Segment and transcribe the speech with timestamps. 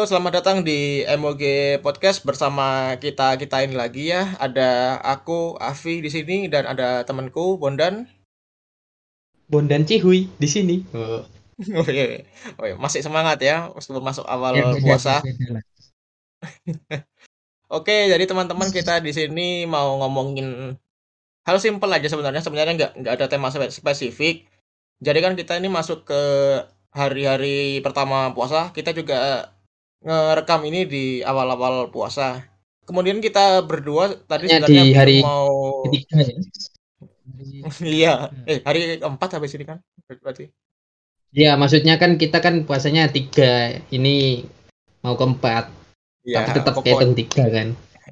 [0.00, 4.32] Halo, selamat datang di MOG Podcast bersama kita kita ini lagi ya.
[4.40, 8.08] Ada aku Afi di sini dan ada temanku Bondan.
[9.44, 10.88] Bondan Cihuy di sini.
[10.96, 11.20] Oh.
[11.76, 12.24] Oh, iya.
[12.56, 12.80] oh iya.
[12.80, 15.20] masih semangat ya sebelum masuk awal ya, puasa.
[17.76, 20.80] Oke, jadi teman-teman kita di sini mau ngomongin
[21.44, 22.40] hal simpel aja sebenarnya.
[22.40, 24.48] Sebenarnya nggak nggak ada tema spesifik.
[25.04, 26.22] Jadi kan kita ini masuk ke
[26.88, 28.72] hari-hari pertama puasa.
[28.72, 29.52] Kita juga
[30.00, 32.44] ngerekam ini di awal-awal puasa.
[32.88, 36.36] Kemudian kita berdua tadi ya, di hari mau ketiga ya.
[37.84, 38.14] iya,
[38.48, 40.50] eh hari keempat habis ini kan berarti.
[41.30, 44.42] Iya, maksudnya kan kita kan puasanya tiga, ini
[45.06, 45.70] mau keempat.
[46.26, 46.84] Ya, Tapi tetap pokok...
[46.90, 47.68] kayak tiga kan.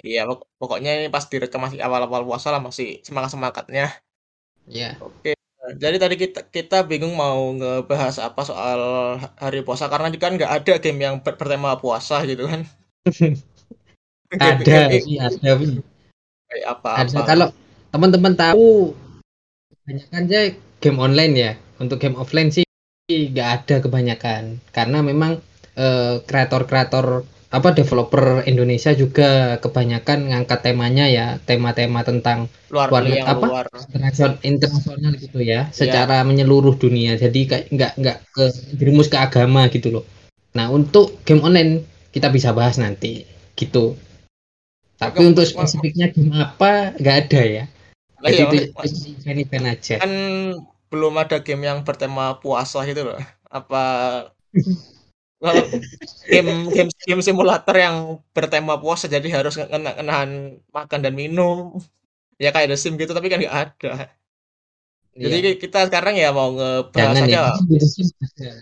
[0.06, 3.98] Iya, pok pokoknya ini pas direkam masih awal-awal puasa lah masih semangat-semangatnya.
[4.70, 4.95] Iya.
[5.02, 5.38] Oke.
[5.77, 8.80] Jadi tadi kita kita bingung mau ngebahas apa soal
[9.36, 12.64] hari puasa karena kan nggak ada game yang ber bertema puasa gitu kan.
[14.41, 15.52] ada sih, ada.
[16.48, 17.12] Kayak apa, ada.
[17.12, 17.27] Apa.
[17.28, 17.46] Kalau
[17.92, 18.96] teman-teman tahu
[19.84, 20.41] kebanyakan aja
[20.80, 21.52] game online ya.
[21.78, 22.64] Untuk game offline sih
[23.08, 25.41] nggak ada kebanyakan karena memang
[25.80, 33.09] eh, kreator-kreator uh, apa developer Indonesia juga kebanyakan ngangkat temanya ya tema-tema tentang luar, luar
[33.25, 33.67] apa luar.
[33.89, 35.63] internasional internasional gitu ya yeah.
[35.73, 37.17] secara menyeluruh dunia.
[37.17, 38.45] Jadi kayak nggak nggak ke
[38.77, 40.05] dirumus ke agama gitu loh.
[40.53, 43.25] Nah untuk game online kita bisa bahas nanti
[43.57, 43.97] gitu.
[45.01, 47.65] Tapi Agak untuk spesifiknya game apa nggak ada ya.
[48.19, 49.95] Nah, jadi iya, itu event-event aja.
[50.03, 50.13] kan
[50.91, 53.21] belum ada game yang bertema puasa gitu loh.
[53.49, 53.85] Apa
[56.27, 61.78] game game game simulator yang bertema puasa jadi harus ngena ngenahan makan dan minum.
[62.39, 64.14] Ya kayak The Sim gitu tapi kan nggak ada.
[65.19, 65.53] Jadi iya.
[65.58, 68.52] kita sekarang ya mau ngebahas Jangan aja ya.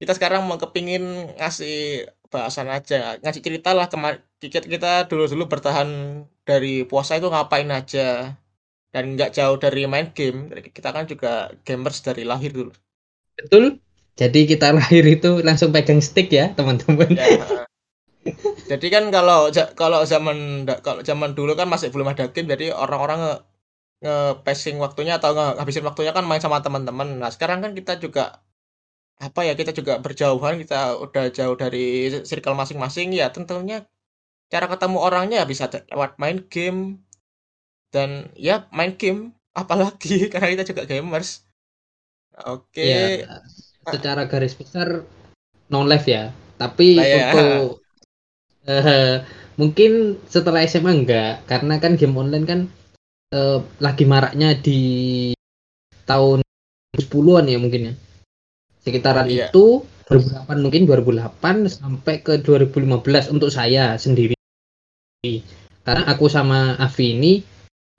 [0.00, 5.44] kita sekarang mau kepingin ngasih bahasan aja ngasih cerita lah kemarin kita, kita dulu dulu
[5.44, 8.36] bertahan dari puasa itu ngapain aja.
[8.94, 12.72] Dan nggak jauh dari main game kita kan juga gamers dari lahir dulu.
[13.34, 13.83] Betul
[14.14, 17.18] jadi kita lahir itu langsung pegang stick ya, teman-teman.
[17.18, 17.66] Ya.
[18.70, 23.18] Jadi kan kalau kalau zaman kalau zaman dulu kan masih belum ada game, jadi orang-orang
[23.20, 23.34] nge,
[24.06, 24.16] nge
[24.46, 27.20] passing waktunya atau nge habisin waktunya kan main sama teman-teman.
[27.20, 28.40] Nah, sekarang kan kita juga
[29.18, 33.82] apa ya, kita juga berjauhan, kita udah jauh dari circle masing-masing ya tentunya
[34.46, 37.02] cara ketemu orangnya ya bisa lewat main game
[37.90, 41.42] dan ya main game apalagi karena kita juga gamers.
[42.46, 42.78] Oke.
[42.78, 43.26] Okay.
[43.26, 43.42] Ya
[43.88, 45.04] secara garis besar
[45.68, 46.24] non live ya.
[46.56, 47.16] Tapi nah, ya.
[47.30, 47.64] untuk
[48.68, 49.16] uh,
[49.60, 51.44] mungkin setelah SMA enggak.
[51.48, 52.60] Karena kan game online kan
[53.34, 55.32] uh, lagi maraknya di
[56.04, 56.44] tahun
[56.96, 57.94] 10-an ya mungkin ya.
[58.84, 59.48] Sekitaran iya.
[59.48, 64.36] itu 2008 mungkin 2008 sampai ke 2015 untuk saya sendiri.
[65.84, 67.32] Karena aku sama Avi ini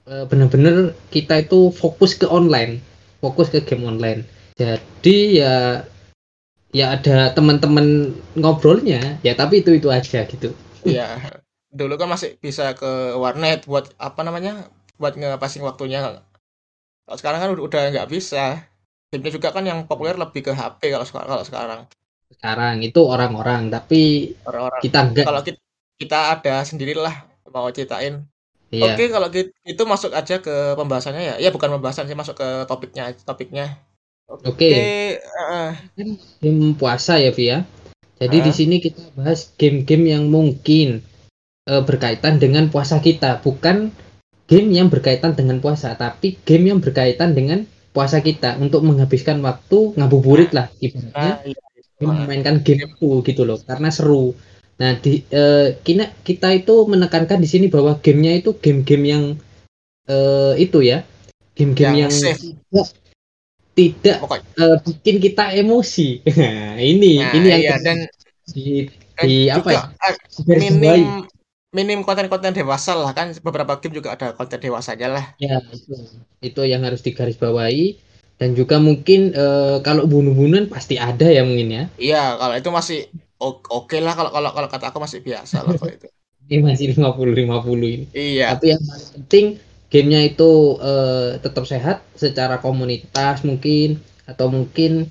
[0.06, 2.82] uh, benar-benar kita itu fokus ke online.
[3.26, 5.56] Fokus ke game online jadi ya
[6.72, 9.20] ya ada teman-teman ngobrolnya.
[9.24, 10.56] Ya tapi itu itu aja gitu.
[10.88, 11.20] Ya
[11.76, 16.04] dulu kan masih bisa ke warnet buat apa namanya buat ngepassing waktunya.
[17.06, 18.64] Kalau sekarang kan udah nggak bisa.
[19.12, 21.82] Game juga kan yang populer lebih ke HP kalau sekarang kalau sekarang.
[22.32, 24.82] Sekarang itu orang-orang tapi orang-orang.
[24.82, 25.62] kita enggak kalau kita,
[26.02, 27.16] kita ada sendirilah
[27.52, 28.24] mau ceritain.
[28.74, 28.98] Iya.
[28.98, 31.36] oke kalau gitu itu masuk aja ke pembahasannya ya?
[31.38, 33.78] Ya bukan pembahasan sih masuk ke topiknya topiknya
[34.26, 34.50] Oke.
[34.58, 34.76] Okay.
[35.22, 35.72] Uh,
[36.42, 37.62] game puasa ya, Via.
[38.18, 38.44] Jadi uh.
[38.50, 41.06] di sini kita bahas game-game yang mungkin
[41.70, 43.94] uh, berkaitan dengan puasa kita, bukan
[44.50, 49.94] game yang berkaitan dengan puasa, tapi game yang berkaitan dengan puasa kita untuk menghabiskan waktu
[49.94, 51.46] ngabuburit lah ibaratnya.
[51.46, 51.62] Uh, iya.
[51.96, 54.36] Memainkan game itu gitu loh, karena seru.
[54.76, 59.24] Nah, di uh, kita kita itu menekankan di sini bahwa gamenya itu game-game yang
[60.12, 61.08] uh, itu ya,
[61.56, 62.52] game-game yang, yang safe
[63.76, 66.24] tidak uh, bikin kita emosi.
[66.36, 67.98] Nah, ini nah, ini yang iya, dan
[68.52, 68.88] di,
[69.20, 69.82] di apa ya?
[70.12, 70.16] Eh,
[70.48, 71.28] minim
[71.76, 75.26] minim konten-konten dewasa lah kan beberapa game juga ada konten dewasa aja lah.
[75.40, 75.92] Ya, itu.
[76.40, 78.00] Itu yang harus digarisbawahi
[78.40, 81.84] dan juga mungkin uh, kalau bunuh-bunuhan pasti ada ya mungkin ya.
[82.00, 83.00] Iya, kalau itu masih
[83.40, 86.08] oke okay lah kalau kalau kalau kata aku masih biasa lah kalau itu.
[86.52, 88.06] ini masih 50 50 ini.
[88.16, 88.56] Iya.
[88.56, 89.46] Tapi yang paling penting
[89.90, 95.10] gamenya itu uh, tetap sehat secara komunitas mungkin atau mungkin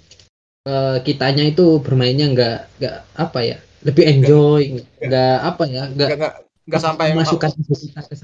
[0.67, 4.63] uh, kitanya itu bermainnya nggak nggak apa ya lebih enjoy
[4.99, 7.53] nggak apa ya nggak nggak sampai masukkan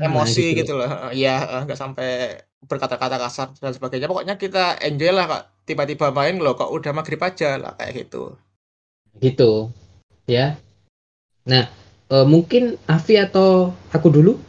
[0.00, 1.12] emosi gitu, gitu loh.
[1.12, 4.08] Ya nggak sampai berkata-kata kasar dan sebagainya.
[4.08, 8.36] Pokoknya kita enjoy lah kak tiba-tiba main loh kok udah maghrib aja lah kayak gitu.
[9.20, 9.68] Gitu
[10.24, 10.56] ya.
[11.44, 11.68] Nah,
[12.08, 14.40] uh, mungkin Avi atau aku dulu?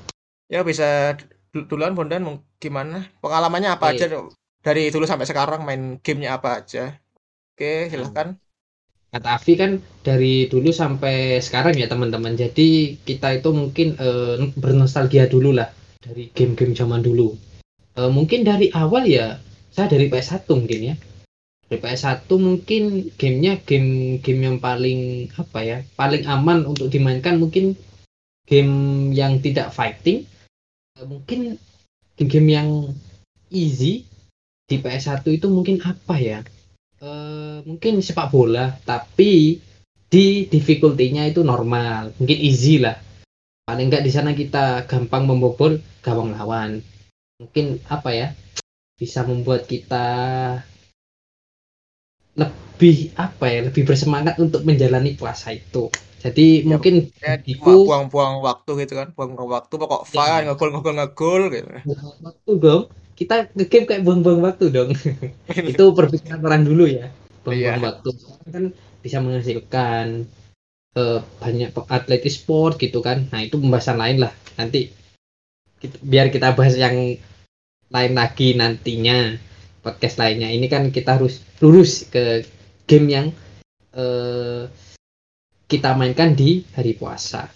[0.47, 1.19] Ya bisa
[1.51, 2.23] duluan Bondan
[2.57, 3.07] gimana?
[3.19, 4.07] Pengalamannya apa okay.
[4.07, 4.27] aja
[4.63, 6.95] dari dulu sampai sekarang main gamenya apa aja?
[7.53, 8.39] Oke, silakan.
[9.11, 12.39] Kata Avi kan dari dulu sampai sekarang ya teman-teman.
[12.39, 15.67] Jadi kita itu mungkin uh, bernostalgia dulu lah
[15.99, 17.35] dari game-game zaman dulu.
[17.99, 19.35] Uh, mungkin dari awal ya
[19.67, 20.95] saya dari PS1 mungkin ya
[21.71, 27.79] di PS1 mungkin gamenya game game yang paling apa ya paling aman untuk dimainkan mungkin
[28.43, 28.75] game
[29.15, 30.27] yang tidak fighting
[31.05, 31.57] mungkin
[32.17, 32.69] game-game yang
[33.49, 34.05] easy
[34.69, 36.39] di PS1 itu mungkin apa ya?
[37.01, 37.09] E,
[37.65, 39.59] mungkin sepak bola tapi
[40.11, 42.13] di difficulty-nya itu normal.
[42.19, 42.99] Mungkin easy lah.
[43.65, 46.83] Paling enggak di sana kita gampang membobol gawang lawan.
[47.39, 48.27] Mungkin apa ya?
[48.99, 50.07] Bisa membuat kita
[52.37, 53.59] lebih apa ya?
[53.71, 55.89] Lebih bersemangat untuk menjalani puasa itu
[56.21, 60.09] jadi ya, mungkin ya, buang-buang waktu gitu kan buang-buang waktu pokok ya.
[60.13, 61.69] fun ngegol ngegol ngegol gitu
[62.21, 62.83] waktu dong.
[63.17, 64.93] Kita ngegame kayak buang-buang waktu dong.
[65.73, 67.09] Itu perpikiran orang dulu ya.
[67.41, 67.85] Buang-buang ya.
[67.89, 68.09] waktu.
[68.53, 68.63] Kan
[69.01, 70.29] bisa menghasilkan
[70.93, 73.25] uh, banyak atlet sport gitu kan.
[73.33, 74.33] Nah itu pembahasan lain lah.
[74.61, 74.93] Nanti
[75.81, 77.17] kita, biar kita bahas yang
[77.89, 79.37] lain lagi nantinya.
[79.81, 80.53] Podcast lainnya.
[80.53, 82.45] Ini kan kita harus lurus ke
[82.85, 83.27] game yang
[83.97, 84.69] uh,
[85.71, 87.47] kita mainkan di hari puasa.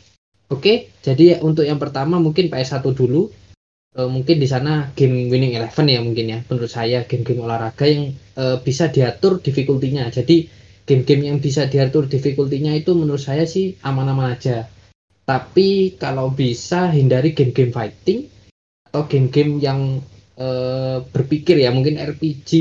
[0.48, 3.28] Oke, jadi untuk yang pertama mungkin PS1 dulu.
[3.96, 6.40] Uh, mungkin di sana game Winning Eleven ya mungkin ya.
[6.48, 10.08] Menurut saya game-game olahraga yang uh, bisa diatur difficulty-nya.
[10.12, 10.48] Jadi
[10.88, 14.68] game-game yang bisa diatur difficulty-nya itu menurut saya sih aman-aman aja.
[15.26, 18.28] Tapi kalau bisa hindari game-game fighting
[18.92, 20.04] atau game-game yang
[20.38, 22.52] uh, berpikir ya mungkin RPG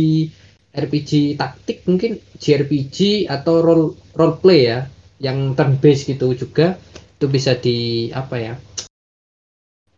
[0.74, 4.90] RPG taktik mungkin JRPG atau role role play ya
[5.22, 6.78] yang turn based gitu juga
[7.18, 8.54] itu bisa di apa ya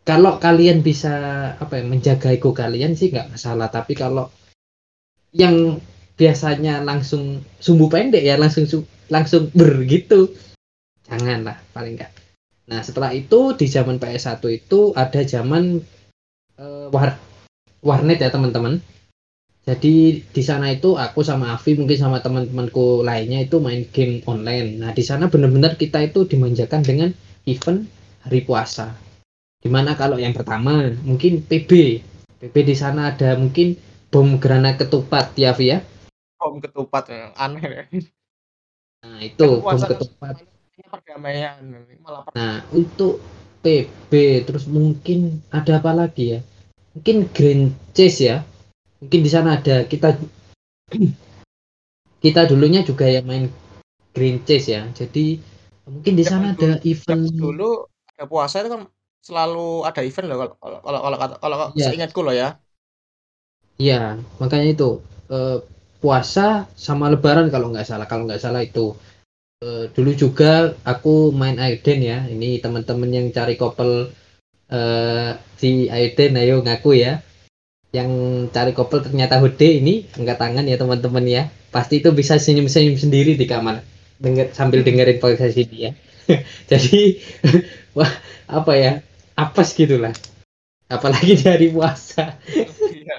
[0.06, 1.14] kalau kalian bisa
[1.58, 4.30] apa ya menjaga ego kalian sih nggak masalah tapi kalau
[5.34, 5.82] yang
[6.16, 8.64] biasanya langsung sumbu pendek ya langsung
[9.12, 10.32] langsung bergitu
[11.10, 12.12] janganlah paling enggak
[12.66, 15.78] nah setelah itu di zaman PS1 itu ada zaman
[16.58, 17.14] uh, war
[17.82, 18.82] warnet ya teman-teman
[19.66, 24.78] jadi di sana itu aku sama Avi mungkin sama teman-temanku lainnya itu main game online.
[24.78, 27.10] Nah di sana benar-benar kita itu dimanjakan dengan
[27.50, 27.82] event
[28.22, 28.94] hari puasa.
[29.58, 31.70] Di mana kalau yang pertama mungkin PB
[32.38, 33.74] PB di sana ada mungkin
[34.06, 35.82] bom granat ketupat ya Avi ya?
[36.38, 37.84] Bom ketupat yang aneh ya.
[39.02, 40.46] Nah itu bom ketupat.
[40.76, 41.56] perdamaian
[42.36, 43.18] nah untuk
[43.64, 44.12] PB
[44.46, 46.40] terus mungkin ada apa lagi ya?
[46.94, 48.46] Mungkin Green Chase ya
[49.00, 50.16] mungkin di sana ada kita
[52.24, 53.46] kita dulunya juga yang main
[54.16, 54.82] Green Chase ya.
[54.96, 55.38] Jadi
[55.86, 57.84] mungkin di sana ada event dulu
[58.16, 58.82] ada puasa itu kan
[59.20, 61.92] selalu ada event loh kalau kalau kalau kalau ya.
[61.92, 62.56] seingatku loh ya.
[63.76, 64.90] Iya makanya itu
[65.28, 65.60] eh,
[66.00, 68.96] puasa sama lebaran kalau nggak salah kalau nggak salah itu.
[69.56, 74.12] Eh, dulu juga aku main Aiden ya ini teman-teman yang cari couple
[74.72, 77.24] eh, si Aiden ayo ngaku ya
[77.96, 78.10] yang
[78.52, 81.42] cari couple ternyata Hode ini angkat tangan ya teman-teman ya.
[81.72, 83.80] Pasti itu bisa senyum-senyum sendiri di kamar.
[84.20, 85.92] Denger sambil dengerin podcast ini ya.
[86.70, 87.20] Jadi
[87.96, 88.12] wah
[88.52, 88.92] apa ya
[89.32, 90.12] apes gitulah.
[90.92, 92.36] Apalagi dari puasa.
[92.92, 93.16] Iya.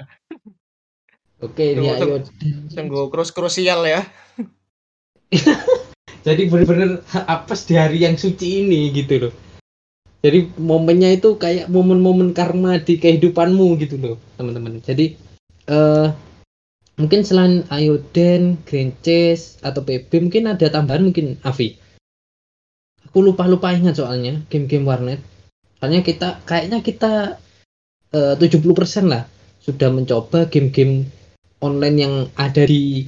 [1.42, 2.22] oke ini ayo.
[2.70, 3.10] tunggu.
[3.10, 4.06] Terus krusial ya.
[6.22, 9.47] Jadi benar-benar apes di hari yang suci ini gitu loh
[10.18, 14.82] jadi momennya itu kayak momen-momen karma di kehidupanmu gitu loh teman-teman.
[14.82, 15.14] Jadi
[15.70, 16.10] uh,
[16.98, 21.78] mungkin selain Ayoden, Green Chase atau PB mungkin ada tambahan mungkin Avi.
[23.06, 25.22] Aku lupa-lupa ingat soalnya game-game warnet.
[25.78, 27.38] Soalnya kita kayaknya kita
[28.10, 28.74] eh, uh, 70%
[29.06, 29.30] lah
[29.62, 31.06] sudah mencoba game-game
[31.62, 33.06] online yang ada di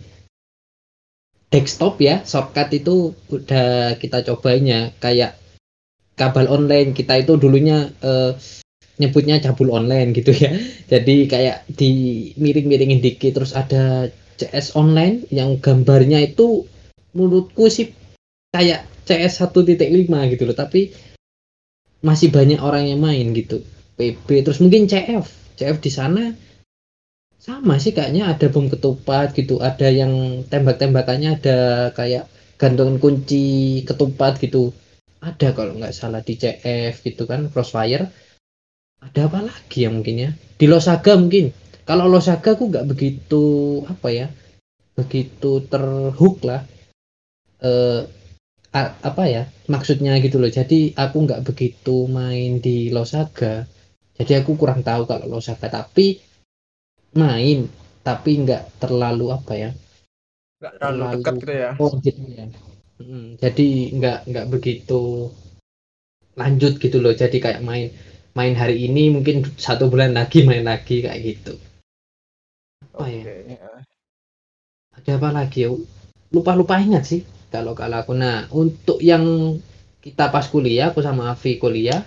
[1.51, 2.23] desktop ya.
[2.23, 4.95] Shortcut itu udah kita cobainnya.
[5.03, 5.40] Kayak
[6.21, 6.93] kabel online.
[6.93, 8.37] Kita itu dulunya uh,
[9.01, 10.53] nyebutnya cabul online gitu ya.
[10.93, 11.93] Jadi kayak di
[12.37, 16.69] miring-miringin dikit terus ada CS online yang gambarnya itu
[17.17, 17.97] menurutku sih
[18.53, 19.81] kayak CS 1.5
[20.37, 20.57] gitu loh.
[20.57, 20.93] Tapi
[22.05, 23.65] masih banyak orang yang main gitu.
[23.97, 26.25] PB terus mungkin CF CF di sana
[27.41, 28.29] sama sih kayaknya.
[28.29, 29.65] Ada bom ketupat gitu.
[29.65, 31.59] Ada yang tembak-tembakannya ada
[31.97, 32.29] kayak
[32.61, 34.77] gantungan kunci ketupat gitu
[35.21, 38.09] ada kalau nggak salah di CF gitu kan Crossfire.
[39.01, 40.31] Ada apa lagi ya mungkin ya?
[40.33, 41.53] Di Losaga mungkin.
[41.89, 43.45] Kalau Losaga aku nggak begitu
[43.89, 44.27] apa ya
[44.97, 46.65] begitu terhook lah.
[47.61, 48.05] Uh,
[48.77, 50.53] apa ya maksudnya gitu loh.
[50.53, 53.65] Jadi aku nggak begitu main di Losaga
[54.21, 56.21] jadi aku kurang tahu kalau Losaga tapi
[57.17, 57.65] main
[58.05, 59.71] tapi nggak terlalu apa ya
[60.61, 61.71] nggak terlalu, terlalu dekat gitu ya.
[61.81, 62.45] oh gitu ya
[63.01, 65.33] hmm, jadi nggak nggak begitu
[66.37, 67.13] lanjut gitu loh.
[67.17, 67.91] Jadi kayak main
[68.37, 71.55] main hari ini mungkin satu bulan lagi main lagi kayak gitu.
[72.95, 73.57] Apa okay.
[73.57, 73.69] ya
[74.95, 75.73] ada apa lagi ya?
[76.31, 78.13] Lupa lupa ingat sih kalau kalau aku.
[78.15, 79.57] Nah untuk yang
[80.01, 82.01] kita pas kuliah aku sama Avi kuliah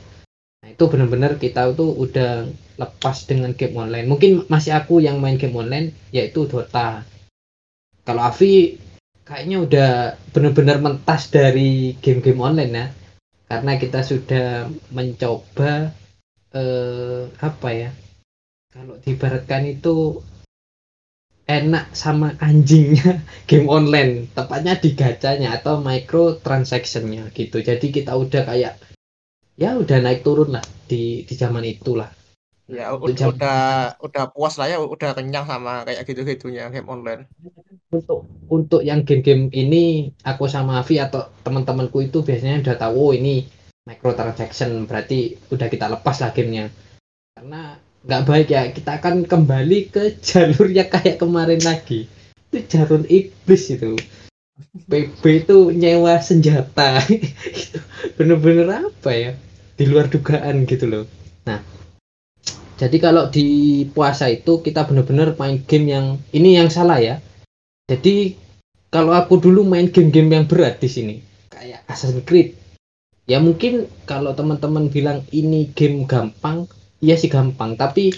[0.63, 2.47] nah itu benar-benar kita tuh udah
[2.79, 4.07] lepas dengan game online.
[4.07, 7.03] Mungkin masih aku yang main game online yaitu Dota.
[8.07, 8.79] Kalau Avi
[9.23, 9.91] kayaknya udah
[10.35, 12.87] benar-benar mentas dari game-game online ya.
[13.47, 15.91] Karena kita sudah mencoba
[16.53, 17.91] eh, apa ya
[18.73, 20.25] kalau dibaratkan itu
[21.45, 24.31] enak sama anjingnya game online.
[24.31, 27.59] Tepatnya di gacanya atau micro transactionnya gitu.
[27.59, 28.79] Jadi kita udah kayak
[29.53, 32.09] ya udah naik turun lah di di zaman itulah
[32.71, 33.61] ya udah udah
[33.99, 37.27] udah puas lah ya udah kenyang sama kayak gitu gitunya game online.
[37.91, 43.11] Untuk untuk yang game-game ini aku sama Avi atau teman-temanku itu biasanya udah tahu oh,
[43.11, 43.43] ini
[43.83, 46.71] micro transaction berarti udah kita lepas lah gamenya.
[47.35, 52.07] Karena nggak baik ya kita akan kembali ke jalur yang kayak kemarin lagi.
[52.49, 53.99] Itu jalur iblis itu.
[54.87, 57.01] PB itu nyewa senjata.
[57.61, 57.77] Itu
[58.15, 59.31] bener-bener apa ya?
[59.73, 61.05] Di luar dugaan gitu loh.
[61.49, 61.72] Nah
[62.73, 67.21] jadi kalau di puasa itu kita bener-bener main game yang ini yang salah ya.
[67.85, 68.33] Jadi
[68.89, 71.15] kalau aku dulu main game-game yang berat di sini
[71.51, 72.55] kayak Assassin's Creed
[73.29, 76.65] ya mungkin kalau teman-teman bilang ini game gampang
[77.03, 77.77] iya sih gampang.
[77.77, 78.15] Tapi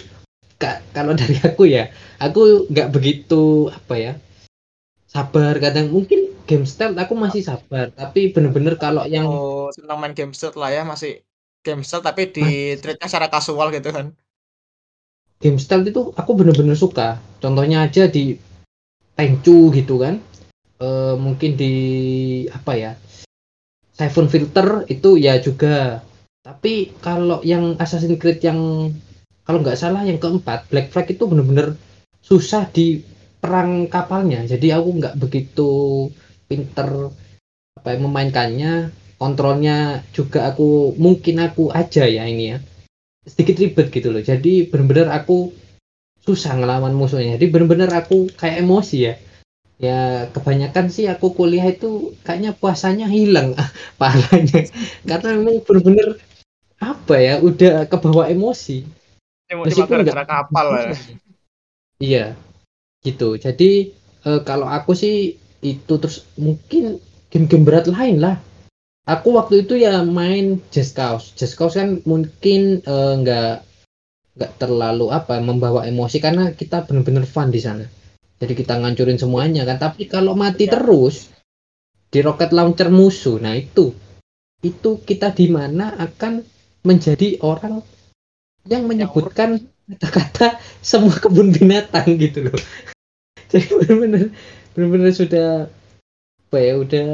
[0.55, 1.91] kak kalau dari aku ya
[2.23, 4.13] aku nggak begitu apa ya
[5.11, 5.59] sabar.
[5.59, 10.31] Kadang mungkin game stealth aku masih sabar tapi bener-bener kalau yang oh, senang main game
[10.31, 11.25] stealth lah ya masih
[11.65, 14.13] game stealth tapi di treatnya secara kasual gitu kan
[15.39, 17.19] game stealth itu aku bener-bener suka.
[17.43, 18.37] Contohnya aja di
[19.15, 20.19] Tenchu gitu kan.
[20.75, 21.73] E, mungkin di
[22.51, 22.91] apa ya
[23.95, 26.03] Seven Filter itu ya juga.
[26.45, 28.91] Tapi kalau yang Assassin's Creed yang
[29.47, 31.79] kalau nggak salah yang keempat Black Flag itu bener-bener
[32.21, 33.01] susah di
[33.39, 34.43] perang kapalnya.
[34.43, 35.69] Jadi aku nggak begitu
[36.49, 37.13] pinter
[37.79, 38.73] apa ya, memainkannya.
[39.15, 42.59] Kontrolnya juga aku mungkin aku aja ya ini ya
[43.25, 44.21] sedikit ribet gitu loh.
[44.21, 45.51] Jadi bener-bener aku
[46.21, 47.37] susah ngelawan musuhnya.
[47.37, 49.13] Jadi bener-bener aku kayak emosi ya.
[49.75, 49.99] Ya
[50.31, 53.57] kebanyakan sih aku kuliah itu kayaknya puasanya hilang
[53.99, 54.71] pahalanya.
[55.03, 56.21] Karena memang bener-bener
[56.79, 58.85] apa ya udah kebawa emosi.
[59.51, 60.93] Emosi nggak kapal ya.
[62.01, 62.25] iya
[63.05, 63.37] gitu.
[63.37, 63.93] Jadi
[64.25, 68.37] e, kalau aku sih itu terus mungkin game-game berat lain lah
[69.05, 73.65] aku waktu itu ya main Just Cause Just Cause kan mungkin eh, nggak e,
[74.35, 77.85] nggak terlalu apa membawa emosi karena kita benar-benar fun di sana
[78.35, 80.75] jadi kita ngancurin semuanya kan tapi kalau mati ya.
[80.75, 81.31] terus
[82.11, 83.95] di rocket launcher musuh nah itu
[84.65, 86.41] itu kita di mana akan
[86.85, 87.85] menjadi orang
[88.65, 92.57] yang menyebutkan kata-kata semua kebun binatang gitu loh.
[93.51, 94.23] Jadi benar-benar
[94.73, 95.49] benar-benar sudah
[96.49, 97.09] apa ya udah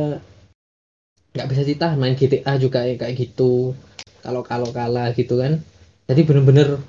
[1.31, 3.75] nggak bisa ditahan main GTA juga kayak kayak gitu.
[4.21, 5.63] Kalau kalau kalah gitu kan.
[6.05, 6.83] Jadi benar-benar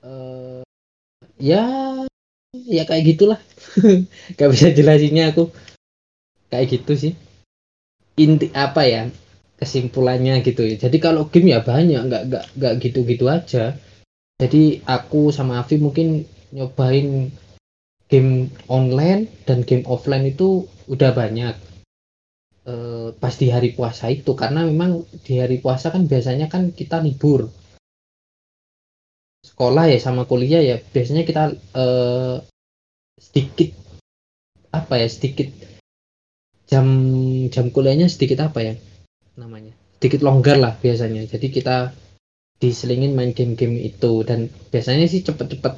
[0.00, 0.64] uh,
[1.36, 1.64] ya
[2.52, 3.40] ya kayak gitulah.
[4.34, 5.52] Nggak bisa jelasinnya aku.
[6.48, 7.12] Kayak gitu sih.
[8.18, 9.02] Inti apa ya
[9.60, 10.80] kesimpulannya gitu ya.
[10.80, 13.76] Jadi kalau game ya banyak nggak nggak nggak gitu-gitu aja.
[14.40, 16.24] Jadi aku sama Avi mungkin
[16.56, 17.28] nyobain
[18.10, 21.54] game online dan game offline itu udah banyak
[22.66, 22.74] e,
[23.16, 27.48] pas di hari puasa itu karena memang di hari puasa kan biasanya kan kita libur.
[29.40, 31.84] Sekolah ya sama kuliah ya biasanya kita e,
[33.20, 33.76] sedikit
[34.70, 35.50] apa ya sedikit
[36.70, 36.86] jam
[37.50, 38.74] jam kuliahnya sedikit apa ya
[39.40, 39.74] namanya?
[39.98, 41.26] Sedikit longgar lah biasanya.
[41.28, 41.92] Jadi kita
[42.60, 44.22] diselingin main game-game itu.
[44.22, 45.74] Dan biasanya sih cepet-cepet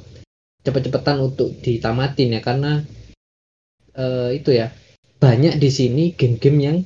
[0.62, 2.82] cepet-cepetan untuk ditamatin ya karena
[3.98, 4.70] uh, itu ya
[5.22, 6.76] banyak di sini game-game yang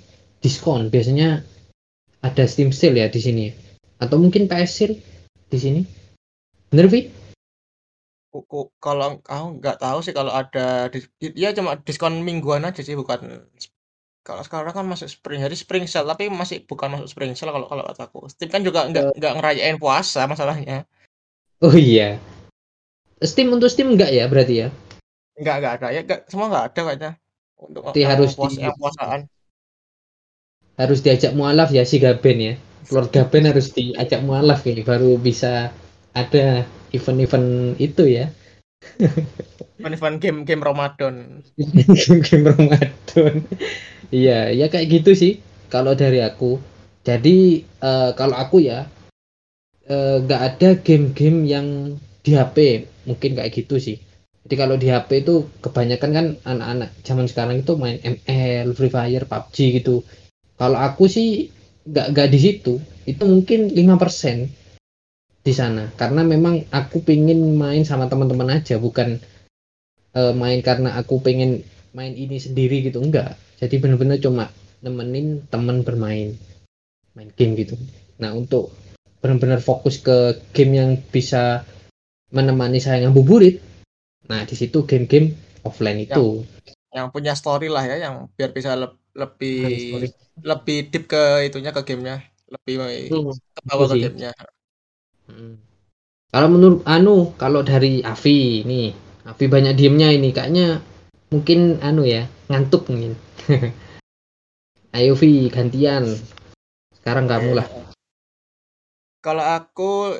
[0.44, 1.40] diskon biasanya
[2.20, 3.48] ada Steam Sale ya di sini
[3.96, 5.00] atau mungkin PS Sale
[5.48, 5.80] di sini
[6.68, 7.08] bener Vi?
[8.76, 10.92] Kalau aku nggak tahu sih kalau ada
[11.32, 13.48] ya cuma diskon mingguan aja sih bukan
[14.20, 17.70] kalau sekarang kan masuk spring, jadi spring sale, tapi masih bukan masuk spring sale kalau
[17.70, 18.26] kalau kataku.
[18.26, 20.82] Steam kan juga nggak uh, nggak ngerayain puasa masalahnya.
[21.62, 22.18] Oh iya.
[23.22, 24.68] Steam untuk Steam enggak ya berarti ya?
[25.38, 27.10] Enggak enggak ada ya, enggak, semua enggak ada kayaknya
[27.60, 28.68] untuk Jadi harus puasa, di...
[28.76, 29.20] puasaan.
[30.76, 32.54] harus diajak mualaf ya si Gaben ya.
[32.92, 35.72] Lord Gaben harus diajak mualaf ini baru bisa
[36.12, 38.28] ada event-event itu ya.
[39.80, 41.40] Event-event game-game Ramadan.
[41.96, 43.48] Game-game Ramadan.
[44.12, 45.40] Iya ya kayak gitu sih
[45.72, 46.60] kalau dari aku.
[47.08, 48.84] Jadi uh, kalau aku ya
[49.86, 51.66] eh, nggak uh, ada game-game yang
[52.26, 54.02] di HP mungkin kayak gitu sih
[54.46, 59.26] jadi kalau di HP itu kebanyakan kan anak-anak zaman sekarang itu main ML, Free Fire,
[59.26, 60.06] PUBG gitu.
[60.54, 61.50] Kalau aku sih
[61.82, 62.78] nggak nggak di situ.
[63.10, 65.90] Itu mungkin 5% di sana.
[65.98, 69.18] Karena memang aku pengen main sama teman-teman aja bukan
[70.14, 73.02] uh, main karena aku pengen main ini sendiri gitu.
[73.02, 76.38] Enggak jadi bener-bener cuma nemenin teman bermain
[77.18, 77.74] main game gitu.
[78.22, 78.70] Nah untuk
[79.18, 81.66] benar-benar fokus ke game yang bisa
[82.30, 83.74] menemani saya ngabuburit
[84.26, 86.42] nah di situ game-game offline itu
[86.92, 90.04] yang, yang punya story lah ya yang biar bisa le lebih
[90.44, 92.74] lebih deep ke itunya ke gamenya lebih
[93.10, 94.32] hmm, ke bawah ke gamenya
[95.26, 95.58] Hmm.
[96.30, 98.94] Kalau menurut Anu, kalau dari Avi nih,
[99.26, 100.78] Avi banyak diemnya ini, kayaknya
[101.30, 103.18] mungkin Anu ya ngantuk mungkin.
[104.96, 106.08] Ayo Vi gantian.
[106.94, 107.66] Sekarang kamu lah.
[109.20, 110.16] Kalau aku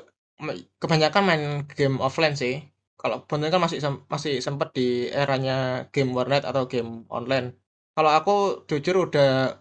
[0.82, 2.60] kebanyakan main game offline sih.
[3.06, 3.78] Kalau bener kan masih
[4.10, 7.54] masih sempat di eranya game warnet atau game online.
[7.94, 9.54] Kalau aku jujur udah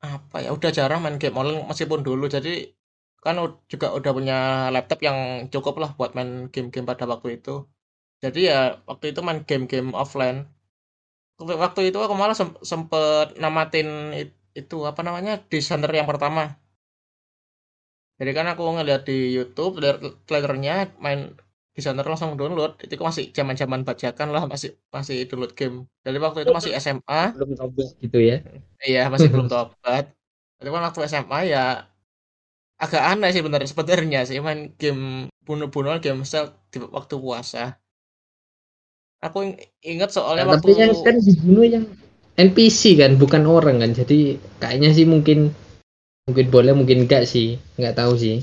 [0.00, 2.72] apa ya udah jarang main game online meskipun dulu jadi
[3.20, 3.36] kan
[3.68, 4.38] juga udah punya
[4.72, 7.68] laptop yang cukup lah buat main game-game pada waktu itu.
[8.24, 10.48] Jadi ya waktu itu main game-game offline.
[11.36, 13.88] Waktu itu aku malah sempet namatin
[14.56, 16.56] itu apa namanya desainer yang pertama.
[18.16, 19.84] Jadi kan aku ngeliat di YouTube
[20.24, 21.36] trailernya main
[21.74, 22.78] desainer langsung download.
[22.80, 25.90] Itu masih zaman-zaman bajakan lah masih masih download game.
[26.06, 27.34] Jadi waktu itu masih SMA.
[27.34, 28.40] Belum tobat gitu ya?
[28.80, 30.14] Iya masih belum tobat.
[30.62, 31.90] Jadi kan waktu SMA ya
[32.78, 37.76] agak aneh sih bener sebenarnya sih main game bunuh-bunuhan game style di waktu puasa.
[39.20, 39.40] Aku
[39.80, 41.84] ingat soalnya nah, waktu tapi yang kan dibunuh yang
[42.34, 45.54] NPC kan bukan orang kan jadi kayaknya sih mungkin
[46.26, 48.42] mungkin boleh mungkin enggak sih nggak tahu sih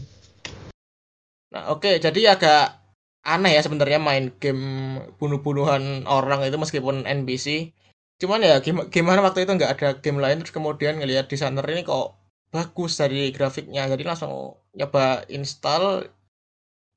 [1.51, 2.80] nah oke okay, jadi agak
[3.21, 7.73] aneh ya sebenarnya main game bunuh-bunuhan orang itu meskipun NPC
[8.21, 12.21] cuman ya gimana waktu itu nggak ada game lain terus kemudian ngelihat desainer ini kok
[12.51, 13.87] bagus dari grafiknya.
[13.87, 16.05] Jadi langsung nyoba install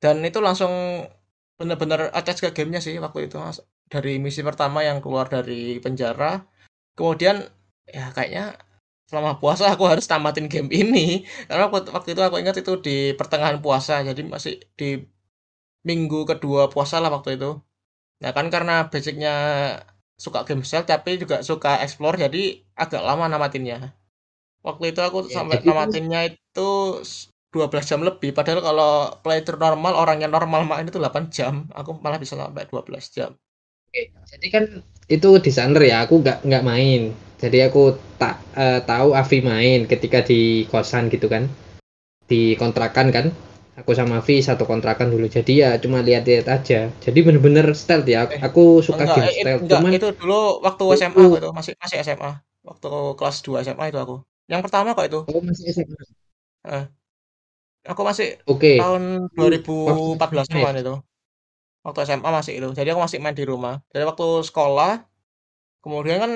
[0.03, 1.07] dan itu langsung
[1.55, 3.39] bener-bener attach ke gamenya sih waktu itu
[3.87, 6.45] dari misi pertama yang keluar dari penjara.
[6.99, 7.47] Kemudian
[7.87, 8.59] ya kayaknya
[9.07, 11.23] selama puasa aku harus tamatin game ini.
[11.49, 15.07] Karena waktu itu aku ingat itu di pertengahan puasa jadi masih di
[15.85, 17.61] minggu kedua puasa lah waktu itu
[18.23, 19.35] nah kan karena basicnya
[20.17, 23.93] suka game style tapi juga suka explore jadi agak lama namatinnya
[24.65, 26.71] Waktu itu aku ya, sampai namatinnya itu
[27.53, 28.33] 12 jam lebih.
[28.33, 31.69] Padahal kalau playthrough normal, orang yang normal main itu 8 jam.
[31.77, 33.37] Aku malah bisa sampai 12 jam.
[33.93, 34.65] Oke, jadi kan
[35.07, 37.13] itu desainer ya, aku nggak nggak main.
[37.37, 41.45] Jadi aku tak uh, tahu Avi main ketika di kosan gitu kan,
[42.25, 43.27] di kontrakan kan.
[43.75, 45.27] Aku sama Avi satu kontrakan dulu.
[45.27, 46.87] Jadi ya cuma lihat-lihat aja.
[47.03, 48.31] Jadi bener-bener stealth ya.
[48.31, 49.63] Eh, aku suka enggak, game eh, stealth.
[49.67, 52.33] Enggak, Cuman itu dulu waktu SMA itu, itu masih masih SMA.
[52.63, 54.17] Waktu kelas 2 SMA itu aku.
[54.47, 55.21] Yang pertama kok itu.
[55.27, 56.03] Oh, masih SMA.
[56.71, 56.85] Eh.
[57.85, 58.79] Aku masih Oke.
[58.79, 60.95] tahun 2014 kemarin itu.
[61.83, 62.69] Waktu SMA masih itu.
[62.79, 63.83] Jadi aku masih main di rumah.
[63.91, 65.03] Jadi waktu sekolah,
[65.83, 66.33] kemudian kan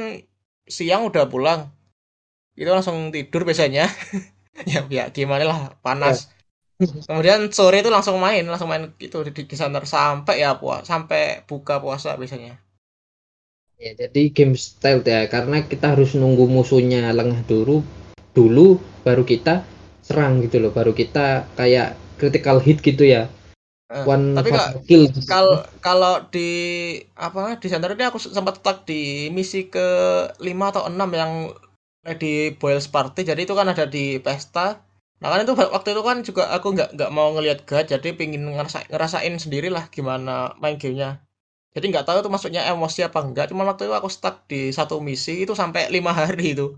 [0.67, 1.71] siang udah pulang.
[2.59, 3.87] Itu langsung tidur biasanya.
[4.71, 6.27] ya, ya gimana lah, panas.
[6.27, 6.38] Ya.
[6.79, 11.43] Kemudian sore itu langsung main, langsung main itu di, di sana sampai ya puas, sampai
[11.43, 12.55] buka puasa biasanya.
[13.79, 17.83] Ya, jadi game style ya, karena kita harus nunggu musuhnya lengah dulu,
[18.35, 19.67] dulu baru kita
[20.03, 23.27] serang gitu loh, baru kita kayak critical hit gitu ya.
[23.89, 24.51] Uh, One tapi
[24.85, 25.09] kill.
[25.09, 25.25] Gitu.
[25.27, 26.51] Kalau kalau di
[27.17, 29.87] apa di center ini aku sempat stuck di misi ke
[30.37, 31.33] 5 atau 6 yang
[32.21, 33.25] di Boils Party.
[33.25, 34.88] Jadi itu kan ada di pesta.
[35.19, 38.47] Nah kan itu waktu itu kan juga aku nggak nggak mau ngelihat guide, jadi pingin
[38.47, 41.19] ngerasain, ngerasain sendiri lah gimana main gamenya
[41.79, 44.99] jadi nggak tahu itu maksudnya emosi apa enggak cuma waktu itu aku stuck di satu
[44.99, 46.75] misi itu sampai lima hari itu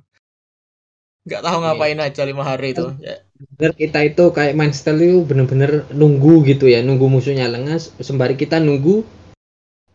[1.25, 2.09] nggak tahu ngapain yeah.
[2.13, 3.17] aja lima hari itu ya.
[3.57, 8.37] bener kita itu kayak main stealth itu bener-bener nunggu gitu ya nunggu musuhnya lengah sembari
[8.37, 9.05] kita nunggu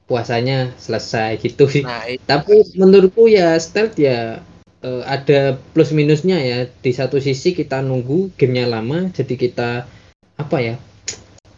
[0.05, 4.41] puasanya selesai gitu sih nah, tapi menurutku ya stealth ya
[4.85, 9.89] uh, ada plus minusnya ya di satu sisi kita nunggu gamenya lama jadi kita
[10.37, 10.75] apa ya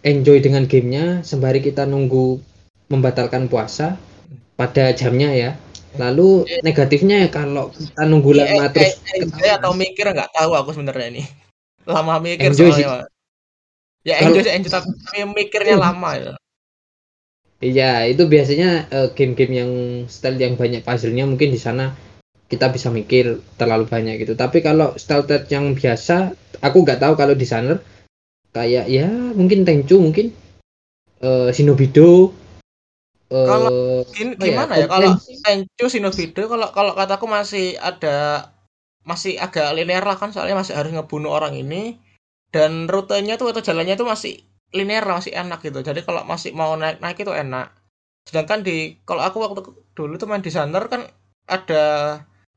[0.07, 2.39] enjoy dengan gamenya sembari kita nunggu
[2.87, 3.99] membatalkan puasa
[4.55, 5.51] pada jamnya ya
[5.97, 10.75] Lalu negatifnya ya kalau kita nunggu iya, lama terus enjoy atau mikir nggak tahu aku
[10.77, 11.23] sebenarnya ini.
[11.89, 13.07] Lama mikir enjoy soalnya.
[13.07, 14.11] Sih.
[14.11, 16.33] Ya enjoy sih enjoy tapi mikirnya lama ya.
[17.57, 19.71] Iya, itu biasanya uh, game-game yang
[20.05, 21.89] style yang banyak puzzle-nya mungkin di sana
[22.47, 24.33] kita bisa mikir terlalu banyak gitu.
[24.35, 26.31] Tapi kalau style yang biasa,
[26.63, 27.75] aku nggak tahu kalau di sana
[28.55, 29.05] kayak ya
[29.37, 30.33] mungkin Tenchu mungkin
[31.21, 32.33] uh, Shinobido
[33.27, 34.87] kalau uh, gimana ya, ya?
[34.87, 38.49] Kalau Tenchu Shinobido kalau kalau kataku masih ada
[39.03, 41.99] masih agak linear lah kan soalnya masih harus ngebunuh orang ini.
[42.47, 44.39] Dan rutenya tuh atau jalannya tuh masih
[44.71, 45.83] linear masih enak gitu.
[45.83, 47.75] Jadi kalau masih mau naik naik itu enak.
[48.23, 51.03] Sedangkan di kalau aku waktu dulu tuh main di sana kan
[51.43, 51.83] ada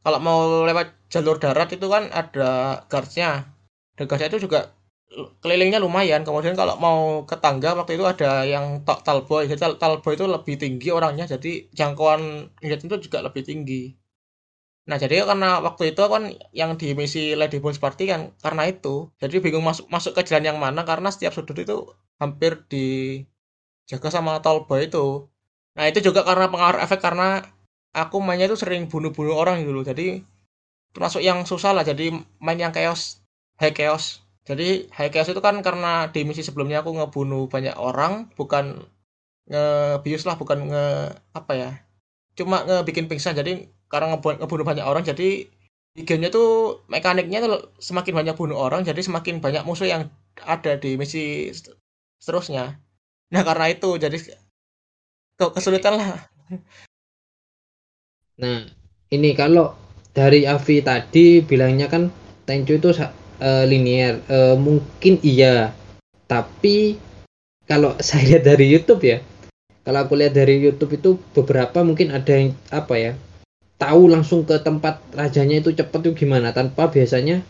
[0.05, 3.45] kalau mau lewat jalur darat itu kan ada guardsnya
[3.97, 4.73] dan guardsnya itu juga
[5.43, 6.23] kelilingnya lumayan.
[6.23, 9.45] Kemudian kalau mau ke tangga waktu itu ada yang tok talboy.
[9.51, 13.83] Jadi talboy itu lebih tinggi orangnya, jadi jangkauan ngeliat itu juga lebih tinggi.
[14.89, 19.13] Nah, jadi karena waktu itu kan yang di misi Lady Bones Party kan karena itu.
[19.23, 21.77] Jadi bingung masuk masuk ke jalan yang mana karena setiap sudut itu
[22.19, 25.29] hampir dijaga sama talboy itu.
[25.77, 27.45] Nah, itu juga karena pengaruh efek karena
[27.97, 29.83] aku mainnya itu sering bunuh-bunuh orang dulu.
[29.87, 30.23] Jadi
[30.95, 31.85] termasuk yang susah lah.
[31.87, 33.23] Jadi main yang chaos,
[33.61, 38.33] high chaos jadi high chaos itu kan karena di misi sebelumnya aku ngebunuh banyak orang,
[38.35, 38.83] bukan
[39.47, 40.87] ngebius lah, bukan nge
[41.37, 41.71] apa ya,
[42.39, 43.39] cuma ngebikin pingsan.
[43.39, 45.47] Jadi karena ngebunuh, ngebunuh banyak orang, jadi
[45.95, 50.11] di gamenya tuh mekaniknya tuh semakin banyak bunuh orang, jadi semakin banyak musuh yang
[50.43, 51.53] ada di misi
[52.19, 52.81] seterusnya.
[53.31, 54.17] Nah karena itu jadi
[55.39, 56.27] kesulitan lah.
[58.41, 58.65] Nah
[59.13, 59.77] ini kalau
[60.11, 62.11] dari Avi tadi bilangnya kan
[62.49, 64.19] Tenchu itu uh, linear.
[64.27, 65.71] Uh, mungkin iya.
[66.27, 66.99] Tapi
[67.71, 69.23] kalau saya lihat dari YouTube ya
[69.87, 73.13] kalau aku lihat dari YouTube itu beberapa mungkin ada yang apa ya
[73.81, 77.41] tahu langsung ke tempat rajanya itu cepat itu gimana tanpa biasanya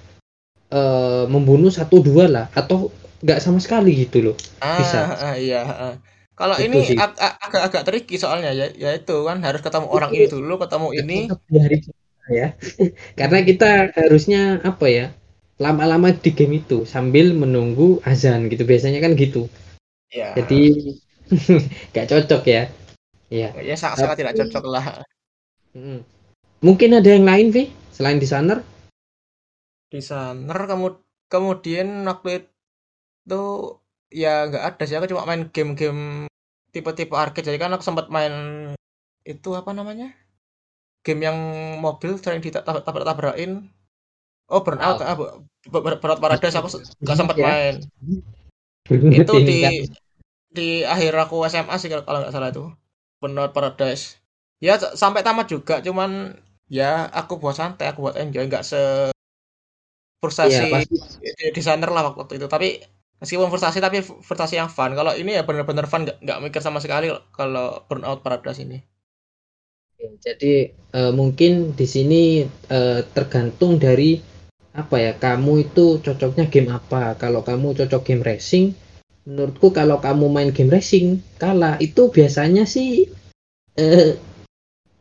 [0.70, 5.00] uh, membunuh satu dua lah atau nggak sama sekali gitu loh ah, bisa.
[5.20, 5.94] ah, iya ah.
[6.40, 6.96] Kalau ini
[7.44, 11.18] agak-agak tricky soalnya ya ya itu kan harus ketemu orang ini dulu ketemu ini.
[12.32, 12.56] ya.
[13.20, 15.06] Karena kita harusnya apa ya
[15.60, 18.64] lama-lama di game itu sambil menunggu azan gitu.
[18.64, 19.52] Biasanya kan gitu.
[20.08, 20.32] Ya.
[20.32, 20.60] jadi
[21.92, 22.72] gak cocok ya.
[23.28, 24.84] Ya ya sangat sangat tidak cocok lah.
[26.64, 27.68] Mungkin ada yang lain Vi?
[27.92, 28.64] Selain di sana
[29.92, 33.44] kamu kemudian waktu itu
[34.12, 34.98] ya nggak ada sih.
[34.98, 36.26] Aku cuma main game-game
[36.74, 37.46] tipe-tipe arcade.
[37.46, 38.34] Jadi kan aku sempat main
[39.24, 40.12] itu apa namanya?
[41.00, 41.38] Game yang
[41.80, 43.70] mobil sering ditabrak-tabrakin
[44.50, 45.14] Oh burnout, ah,
[45.70, 46.58] burnout Paradise.
[46.58, 46.68] Aku
[47.06, 47.46] gak sempat ya.
[47.46, 47.74] main.
[48.90, 49.86] itu di
[50.50, 52.66] di akhir aku SMA sih kalau nggak salah itu.
[53.22, 54.18] Burnout Paradise.
[54.58, 56.34] Ya sampai tamat juga, cuman
[56.66, 59.14] ya aku buat santai, aku buat enjoy, nggak se
[60.20, 62.50] frustasi ya, desainer lah waktu itu.
[62.50, 62.82] Tapi
[63.20, 64.96] meskipun frustasi tapi frustasi yang fun.
[64.96, 68.80] Kalau ini ya benar-benar fun, nggak nggak mikir sama sekali kalau burnout Paradise ini.
[70.00, 74.16] Jadi uh, mungkin di sini uh, tergantung dari
[74.70, 78.70] apa ya kamu itu cocoknya game apa kalau kamu cocok game racing
[79.26, 83.10] menurutku kalau kamu main game racing kalah itu biasanya sih
[83.74, 84.14] eh,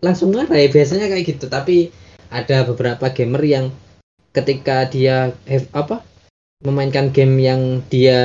[0.01, 1.93] langsung marah ya biasanya kayak gitu tapi
[2.34, 3.65] ada beberapa gamer yang
[4.34, 6.01] ketika dia have, apa
[6.60, 8.22] memainkan game yang dia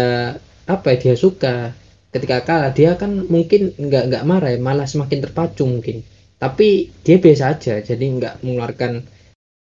[0.67, 1.71] apa ya dia suka.
[2.11, 6.03] Ketika kalah dia kan mungkin nggak nggak marah ya malah semakin terpacu mungkin.
[6.39, 9.07] Tapi dia biasa aja jadi nggak mengeluarkan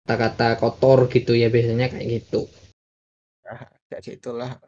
[0.04, 2.48] kata-kata kotor gitu ya biasanya kayak gitu.
[3.48, 4.60] Nah, kayak gitulah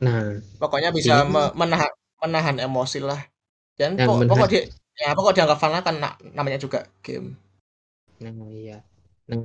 [0.00, 1.36] nah pokoknya bisa ini...
[1.52, 1.92] menahan
[2.24, 3.20] menahan emosi lah.
[3.76, 4.64] Dan pokok, pokok dia
[4.96, 6.00] ya pokok dianggap fun kan
[6.32, 7.36] namanya juga game.
[8.24, 8.80] Nah iya.
[9.28, 9.36] Nah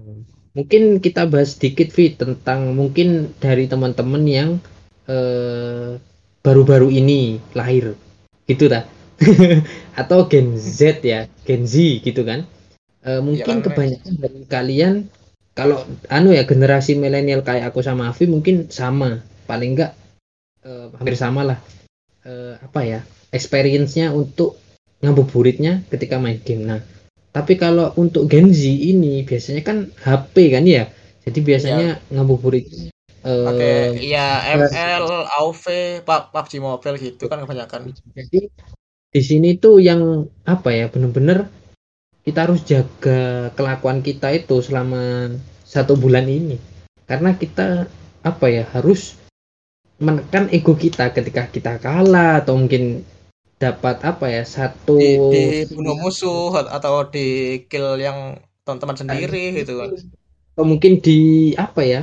[0.51, 4.49] mungkin kita bahas sedikit Vi tentang mungkin dari teman-teman yang
[5.07, 5.97] eh,
[6.41, 7.95] baru-baru ini lahir
[8.49, 8.85] gitu ta?
[10.01, 12.49] Atau Gen Z ya Gen Z gitu kan?
[13.01, 14.93] E, mungkin ya, kebanyakan dari kalian
[15.53, 19.21] kalau anu ya generasi milenial kayak aku sama Afi mungkin sama.
[19.45, 19.91] Paling enggak
[20.63, 21.59] uh, hampir sama lah.
[22.23, 22.99] Uh, apa ya
[23.33, 24.57] experience-nya untuk
[25.03, 26.65] ngabuburitnya ketika main game.
[26.65, 26.79] Nah
[27.32, 30.91] tapi kalau untuk Gen Z ini biasanya kan HP kan ya
[31.24, 32.13] jadi biasanya ya.
[32.15, 32.91] ngabuburit
[33.24, 35.06] uh, Oke, iya ML,
[35.39, 35.65] AoV,
[36.04, 37.94] PUBG Mobile gitu kan kebanyakan.
[38.17, 38.50] Jadi
[39.12, 41.46] di sini tuh yang apa ya bener-bener
[42.24, 46.58] kita harus jaga kelakuan kita itu selama satu bulan ini
[47.10, 47.91] karena kita
[48.22, 49.17] apa ya harus
[50.02, 53.04] menekan ego kita ketika kita kalah atau mungkin
[53.62, 54.97] dapat apa ya satu
[55.30, 59.93] di, bunuh musuh atau di kill yang teman-teman sendiri gitu kan.
[60.52, 62.02] atau mungkin di apa ya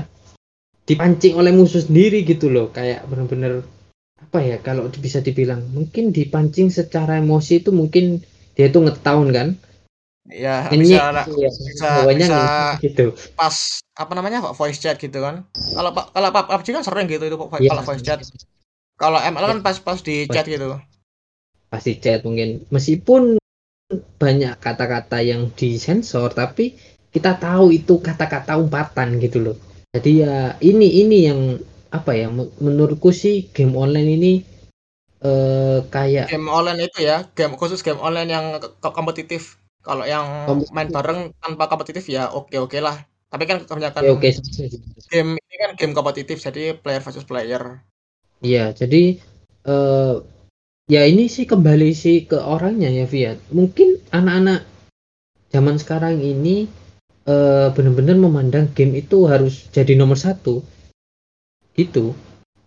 [0.89, 2.71] dipancing oleh musuh sendiri gitu loh.
[2.71, 3.67] Kayak bener-bener
[4.23, 8.23] apa ya kalau bisa dibilang mungkin dipancing secara emosi itu mungkin
[8.55, 9.49] dia tuh ngetahuan kan?
[10.29, 12.41] Ya Ini, bisa ya, bisa, bisa
[12.85, 13.17] gitu.
[13.35, 15.45] pas apa namanya pak voice chat gitu kan.
[15.75, 17.69] Kalau kalau PUBG kan sering gitu itu ya.
[17.75, 18.23] kalau voice chat.
[18.99, 20.79] Kalau ML kan pas pas di chat gitu
[21.69, 22.65] pasti chat mungkin.
[22.73, 23.37] Meskipun
[24.21, 26.77] banyak kata-kata yang disensor tapi
[27.09, 29.57] kita tahu itu kata-kata umpatan gitu loh.
[29.97, 31.41] Jadi ya ini ini yang
[31.89, 32.29] apa ya
[32.61, 34.33] menurutku sih game online ini
[35.19, 38.47] eh kayak game online itu ya game khusus game online yang
[38.85, 39.57] kompetitif.
[39.81, 40.75] Kalau yang kompetitif.
[40.77, 43.09] main bareng tanpa kompetitif ya oke oke lah.
[43.29, 44.31] Tapi kan kebanyakan oke, oke.
[45.09, 47.81] game ini kan game kompetitif jadi player versus player.
[48.39, 49.19] Iya, jadi
[49.67, 50.23] uh,
[50.89, 53.53] ya ini sih kembali sih ke orangnya ya Fiat.
[53.53, 54.65] Mungkin anak-anak
[55.53, 56.67] zaman sekarang ini
[57.29, 60.65] uh, benar-benar memandang game itu harus jadi nomor satu.
[61.79, 62.17] Itu,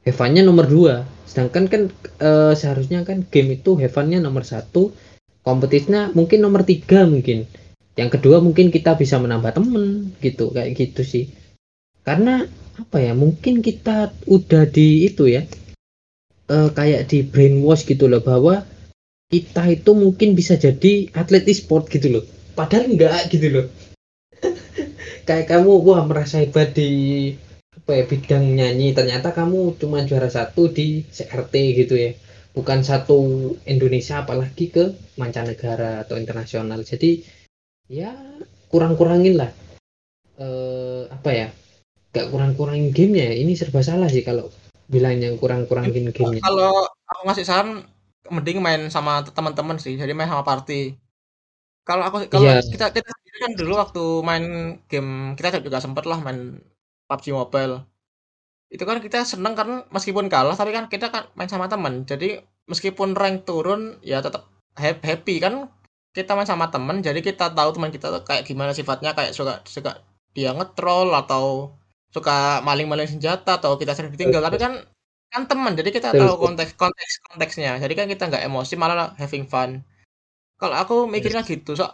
[0.06, 1.04] Hevannya nomor dua.
[1.28, 1.82] Sedangkan kan
[2.22, 4.94] uh, seharusnya kan game itu Hevannya nomor satu,
[5.44, 7.50] kompetisinya mungkin nomor tiga mungkin.
[8.00, 11.26] Yang kedua mungkin kita bisa menambah temen gitu kayak gitu sih.
[12.08, 12.48] Karena
[12.80, 15.44] apa ya mungkin kita udah di itu ya
[16.52, 18.68] uh, kayak di brainwash gitu loh bahwa
[19.32, 22.24] kita itu mungkin bisa jadi atlet e-sport gitu loh.
[22.52, 23.66] Padahal enggak gitu loh.
[25.28, 26.92] Kayak kamu wah merasa hebat di
[27.72, 28.92] apa ya bidang nyanyi.
[28.92, 32.12] Ternyata kamu cuma juara satu di CRT gitu ya.
[32.52, 36.84] Bukan satu Indonesia apalagi ke mancanegara atau internasional.
[36.84, 37.24] Jadi
[37.88, 38.12] ya
[38.68, 39.52] kurang-kurangin lah.
[40.36, 41.48] Eh, apa ya
[42.12, 43.32] gak kurang-kurangin gamenya.
[43.32, 44.52] Ini serba salah sih kalau
[44.92, 47.88] bilangnya kurang-kurangin gamenya kalau aku ngasih saran
[48.32, 50.96] mending main sama teman-teman sih jadi main sama party.
[51.84, 52.62] Kalau aku kalau yeah.
[52.62, 53.10] kita kita
[53.42, 54.46] kan dulu waktu main
[54.86, 56.62] game kita juga sempet lah main
[57.12, 57.84] PUBG Mobile.
[58.72, 62.08] Itu kan kita seneng kan meskipun kalah tapi kan kita kan main sama teman.
[62.08, 65.68] Jadi meskipun rank turun ya tetap happy kan?
[66.16, 70.04] Kita main sama teman jadi kita tahu teman kita kayak gimana sifatnya kayak suka suka
[70.32, 71.76] dia ngetrol atau
[72.12, 74.44] suka maling-maling senjata atau kita sering ditinggal.
[74.44, 74.74] Tapi kan
[75.32, 77.80] kan teman jadi kita tahu konteks konteks konteksnya.
[77.80, 79.82] Jadi kan kita nggak emosi malah having fun.
[80.60, 81.88] Kalau aku mikirnya gitu so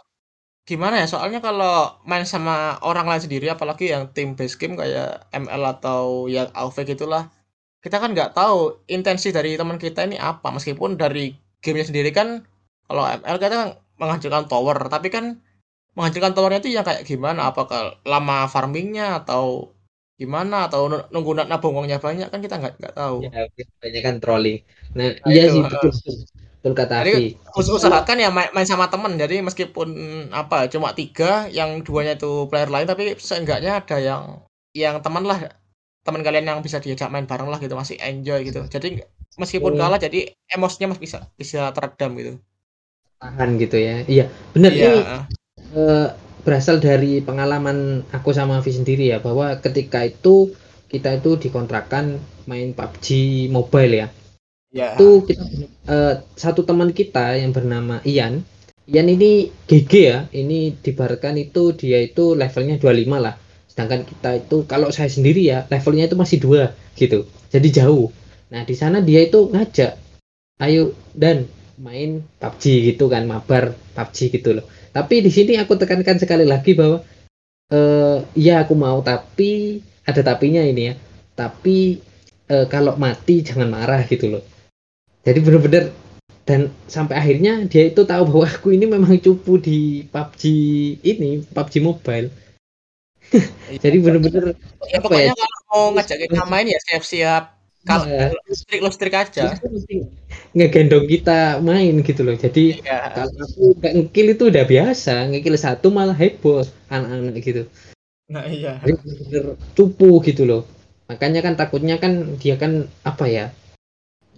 [0.68, 1.06] gimana ya?
[1.08, 6.26] Soalnya kalau main sama orang lain sendiri apalagi yang tim base game kayak ML atau
[6.28, 7.30] yang AoV gitulah
[7.78, 10.50] kita kan nggak tahu intensi dari teman kita ini apa.
[10.50, 12.42] Meskipun dari gamenya sendiri kan
[12.90, 13.68] kalau ML kita kan
[14.02, 15.38] menghancurkan tower tapi kan
[15.94, 17.50] menghancurkan towernya itu yang kayak gimana?
[17.50, 19.74] Apakah lama farmingnya atau
[20.18, 20.66] gimana?
[20.66, 22.28] Atau nunggu nabung uangnya banyak?
[22.28, 23.24] Kan kita nggak nggak tahu.
[23.24, 24.60] Ya banyak kan trolling
[24.92, 25.90] nah, nah iya sih betul.
[26.58, 29.14] Betul kata jadi usahakan ya main, main sama temen.
[29.14, 29.88] Jadi meskipun
[30.34, 34.42] apa cuma tiga yang duanya itu player lain tapi seenggaknya ada yang
[34.74, 35.54] yang teman lah.
[36.02, 38.66] Teman kalian yang bisa diajak main bareng lah gitu masih enjoy gitu.
[38.66, 39.06] Jadi
[39.38, 39.78] meskipun oh.
[39.78, 42.32] kalah jadi emosinya masih bisa bisa teredam gitu.
[43.22, 44.02] Tahan gitu ya.
[44.10, 44.90] Iya benar iya.
[44.90, 45.00] ini
[45.78, 46.10] uh,
[46.48, 50.56] berasal dari pengalaman aku sama Vi sendiri ya bahwa ketika itu
[50.88, 52.16] kita itu dikontrakan
[52.48, 53.06] main PUBG
[53.52, 54.06] mobile ya.
[54.72, 54.96] Yeah.
[54.96, 55.44] Itu kita
[55.92, 58.48] uh, satu teman kita yang bernama Ian.
[58.88, 60.24] Ian ini GG ya.
[60.32, 63.36] Ini dibarkan itu dia itu levelnya 25 lah.
[63.68, 67.28] Sedangkan kita itu kalau saya sendiri ya levelnya itu masih dua gitu.
[67.52, 68.08] Jadi jauh.
[68.48, 70.00] Nah, di sana dia itu ngajak
[70.64, 71.44] ayo dan
[71.76, 76.72] main PUBG gitu kan, mabar PUBG gitu loh tapi di sini aku tekankan sekali lagi
[76.72, 77.04] bahwa
[77.72, 80.94] uh, ya aku mau tapi ada tapinya ini ya.
[81.36, 82.00] Tapi
[82.50, 84.44] uh, kalau mati jangan marah gitu loh.
[85.22, 85.84] Jadi benar-benar
[86.48, 90.42] dan sampai akhirnya dia itu tahu bahwa aku ini memang cupu di PUBG
[91.04, 92.28] ini PUBG Mobile.
[93.84, 94.56] Jadi benar-benar
[94.88, 98.34] ya, pokoknya ya, kalau mau ngajak kita main ya siap-siap kalau ya.
[98.50, 99.54] listrik listrik aja.
[100.56, 102.34] Ngegendong kita main gitu loh.
[102.34, 103.14] Jadi ya.
[103.14, 105.14] kalau aku nggak ngekil itu udah biasa.
[105.30, 107.62] Ngekil satu malah heboh anak-anak gitu.
[108.28, 108.82] Nah iya.
[108.82, 110.62] Bener cupu gitu loh.
[111.08, 113.46] Makanya kan takutnya kan dia kan apa ya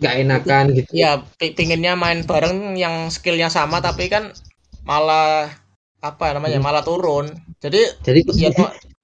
[0.01, 0.91] nggak enakan gitu.
[0.97, 4.33] Ya pinginnya main bareng yang skillnya sama tapi kan
[4.85, 5.53] malah
[6.01, 6.67] apa namanya hmm.
[6.67, 7.29] malah turun.
[7.61, 8.51] Jadi jadi ya,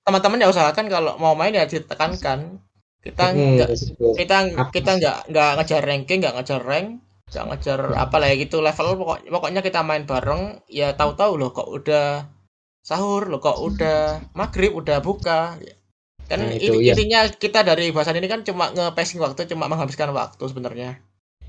[0.07, 2.63] teman-teman ya usahakan kalau mau main ya ditekankan
[3.07, 4.37] kita nggak hmm, kita
[4.75, 8.03] kita nggak nggak ngejar ranking nggak ngejar rank nggak ngejar hmm.
[8.07, 8.63] apa lah gitu.
[8.63, 12.31] Level pokok, pokoknya kita main bareng ya tahu-tahu loh kok udah
[12.87, 15.59] sahur loh kok udah maghrib udah buka.
[16.27, 16.95] Kan nah, itu, ini, ya.
[16.95, 20.99] intinya kita dari bahasan ini kan cuma nge-passing waktu cuma menghabiskan waktu sebenarnya.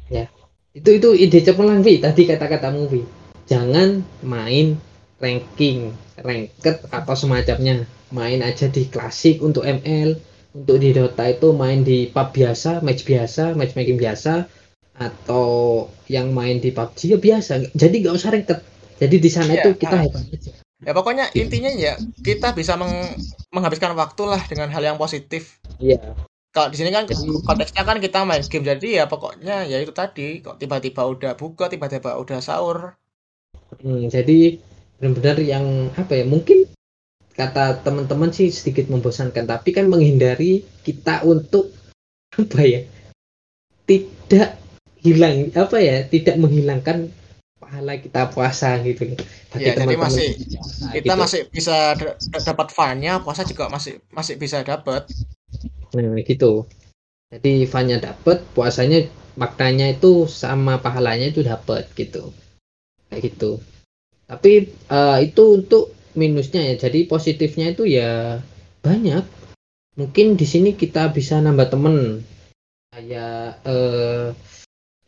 [0.10, 0.30] Ya.
[0.74, 3.06] Itu itu ide cemerlang Vi tadi kata-kata movie
[3.50, 4.78] jangan main
[5.18, 7.86] ranking ranked atau semacamnya.
[8.08, 10.16] Main aja di klasik untuk ML
[10.58, 14.50] untuk di Dota itu main di pub biasa match biasa matchmaking biasa
[14.98, 17.70] atau yang main di PUBG ya biasa.
[17.78, 18.60] Jadi nggak usah ranked
[18.98, 20.02] jadi di sana ya, itu kita ah.
[20.02, 20.52] hebat aja.
[20.78, 22.94] Ya pokoknya intinya ya kita bisa meng
[23.50, 25.58] menghabiskan waktu lah dengan hal yang positif.
[25.82, 26.18] Iya.
[26.54, 27.06] Kalau di sini kan
[27.46, 31.70] konteksnya kan kita main game jadi ya pokoknya ya itu tadi kok tiba-tiba udah buka
[31.70, 32.98] tiba-tiba udah sahur.
[33.82, 34.58] Hmm, jadi
[34.98, 36.66] benar-benar yang apa ya mungkin
[37.38, 41.70] kata teman-teman sih sedikit membosankan tapi kan menghindari kita untuk
[42.42, 42.82] apa ya
[43.86, 44.58] tidak
[45.00, 47.14] hilang apa ya tidak menghilangkan
[47.62, 49.14] pahala kita puasa gitu
[49.56, 50.30] ya, teman jadi masih
[50.98, 51.22] kita gitu.
[51.22, 51.94] masih bisa
[52.44, 55.06] dapat funnya puasa juga masih masih bisa dapat
[55.96, 56.68] Nah, gitu.
[57.28, 62.32] Jadi fun-nya dapet, puasanya maknanya itu sama pahalanya itu dapat gitu.
[63.12, 63.52] Kayak gitu.
[64.28, 66.76] Tapi uh, itu untuk minusnya ya.
[66.90, 68.42] Jadi positifnya itu ya
[68.82, 69.24] banyak.
[69.98, 72.26] Mungkin di sini kita bisa nambah temen.
[72.92, 74.34] Kayak uh,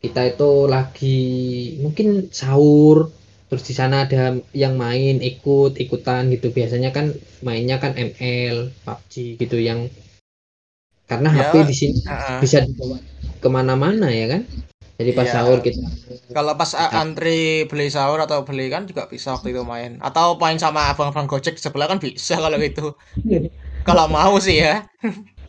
[0.00, 1.20] kita itu lagi
[1.84, 3.12] mungkin sahur
[3.50, 9.36] terus di sana ada yang main ikut ikutan gitu biasanya kan mainnya kan ML PUBG
[9.42, 9.90] gitu yang
[11.10, 13.02] karena ya, HP di sini uh, bisa dibawa
[13.42, 14.46] ke mana-mana ya kan
[15.00, 15.32] jadi pas iya.
[15.32, 15.80] sahur kita
[16.30, 19.98] kalau pas antri beli sahur atau beli kan juga bisa waktu itu main.
[19.98, 22.94] Atau main sama abang-abang gojek sebelah kan bisa kalau gitu.
[23.88, 24.84] Kalau mau sih ya.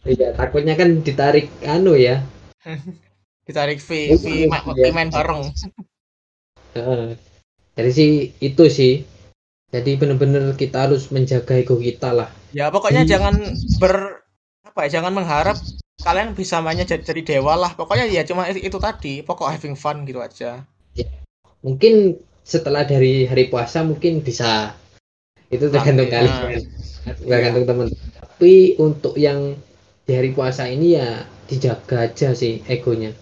[0.07, 2.23] Iya takutnya kan ditarik anu ya.
[3.47, 5.51] Ditarik fee fee, fee main bareng.
[7.75, 9.03] Jadi sih itu sih.
[9.71, 12.31] Jadi benar-benar kita harus menjaga ego kita lah.
[12.55, 13.51] Ya pokoknya jangan
[13.83, 14.23] ber
[14.63, 15.59] apa ya jangan mengharap
[16.01, 17.73] kalian bisa mainnya jadi, jadi dewa lah.
[17.77, 19.21] Pokoknya ya cuma itu, tadi.
[19.21, 20.65] Pokok having fun gitu aja.
[20.91, 21.07] Ya.
[21.63, 24.75] mungkin setelah dari hari puasa mungkin bisa
[25.47, 26.67] itu tergantung nah, kalian.
[27.05, 27.13] ya.
[27.21, 27.87] tergantung teman
[28.41, 29.53] tapi untuk yang
[30.09, 33.13] di hari puasa ini ya dijaga aja sih egonya.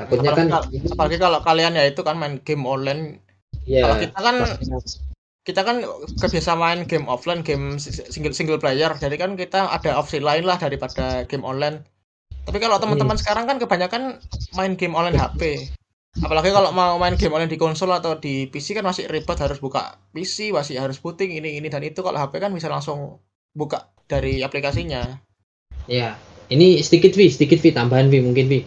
[0.00, 3.20] Takutnya apalagi kan kalau, apalagi kalau kalian ya itu kan main game online.
[3.68, 4.36] Ya, kalau kita kan
[5.42, 5.82] kita kan
[6.22, 8.94] kebiasa main game offline, game single single player.
[8.94, 11.82] Jadi kan kita ada opsi lain lah daripada game online.
[12.42, 13.22] Tapi kalau teman-teman hmm.
[13.22, 14.02] sekarang kan kebanyakan
[14.54, 15.66] main game online HP.
[16.22, 19.58] Apalagi kalau mau main game online di konsol atau di PC kan masih ribet harus
[19.58, 22.04] buka PC, masih harus booting ini ini dan itu.
[22.04, 23.18] Kalau HP kan bisa langsung
[23.56, 25.18] buka dari aplikasinya.
[25.90, 26.14] Ya,
[26.52, 28.60] ini sedikit Vi, sedikit Vi tambahan Vi mungkin Vi.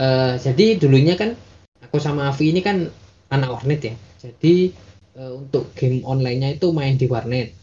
[0.00, 1.36] Uh, jadi dulunya kan
[1.84, 2.88] aku sama Avi ini kan
[3.30, 3.94] anak warnet ya.
[4.22, 4.72] Jadi
[5.18, 7.54] uh, untuk game onlinenya itu main di warnet.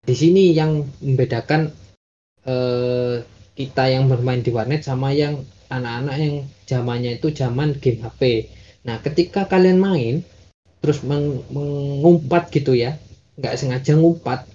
[0.00, 1.72] Di sini yang membedakan
[2.48, 3.20] uh,
[3.56, 6.34] kita yang bermain di warnet sama yang anak-anak yang
[6.64, 8.48] zamannya itu zaman game HP.
[8.88, 10.24] Nah, ketika kalian main
[10.80, 12.96] terus meng mengumpat gitu ya,
[13.36, 14.48] nggak sengaja ngumpat.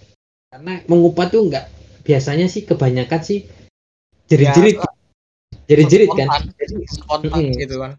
[0.49, 1.65] Karena mengumpat tuh nggak
[2.01, 3.45] biasanya sih kebanyakan sih
[4.25, 4.81] jerit-jerit.
[4.81, 4.89] Ya,
[5.69, 6.29] jerit-jerit kan?
[6.89, 7.97] spontan gitu kan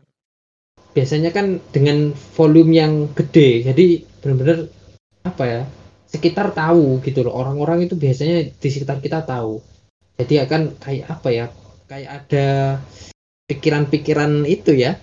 [0.97, 3.69] biasanya kan dengan volume yang gede.
[3.69, 4.73] Jadi benar-benar
[5.29, 5.63] apa ya
[6.09, 7.37] sekitar tahu gitu loh.
[7.37, 9.61] Orang-orang itu biasanya di sekitar kita tahu.
[10.17, 11.47] Jadi akan kayak apa ya
[11.85, 12.49] kayak ada
[13.45, 14.97] pikiran-pikiran itu ya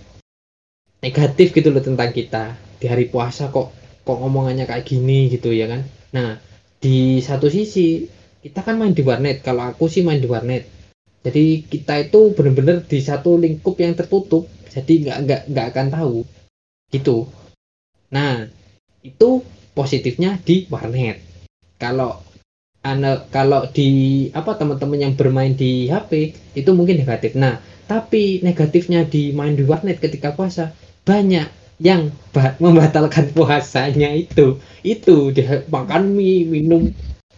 [1.06, 2.58] negatif gitu loh tentang kita.
[2.82, 3.70] Di hari puasa kok
[4.02, 5.86] kok ngomongannya kayak gini gitu ya kan.
[6.18, 6.42] Nah
[6.82, 8.10] di satu sisi
[8.42, 9.46] kita kan main di warnet.
[9.46, 10.83] Kalau aku sih main di warnet
[11.24, 16.18] jadi kita itu benar-benar di satu lingkup yang tertutup jadi nggak nggak nggak akan tahu.
[16.92, 17.32] Gitu.
[18.12, 18.52] Nah
[19.00, 19.30] itu
[19.72, 21.24] positifnya di warnet.
[21.80, 22.20] Kalau
[22.84, 27.40] anak kalau di apa teman-teman yang bermain di HP itu mungkin negatif.
[27.40, 30.76] Nah tapi negatifnya di main di warnet ketika puasa
[31.08, 31.48] banyak
[31.80, 32.12] yang
[32.60, 34.60] membatalkan puasanya itu.
[34.84, 36.92] Itu dia makan mie minum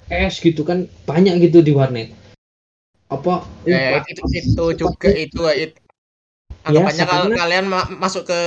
[0.10, 2.25] es gitu kan banyak gitu di warnet
[3.12, 3.46] apa?
[3.66, 5.78] Ya, itu, itu juga itu, itu
[6.66, 8.40] anggapannya ya, kalau kalian ma masuk ke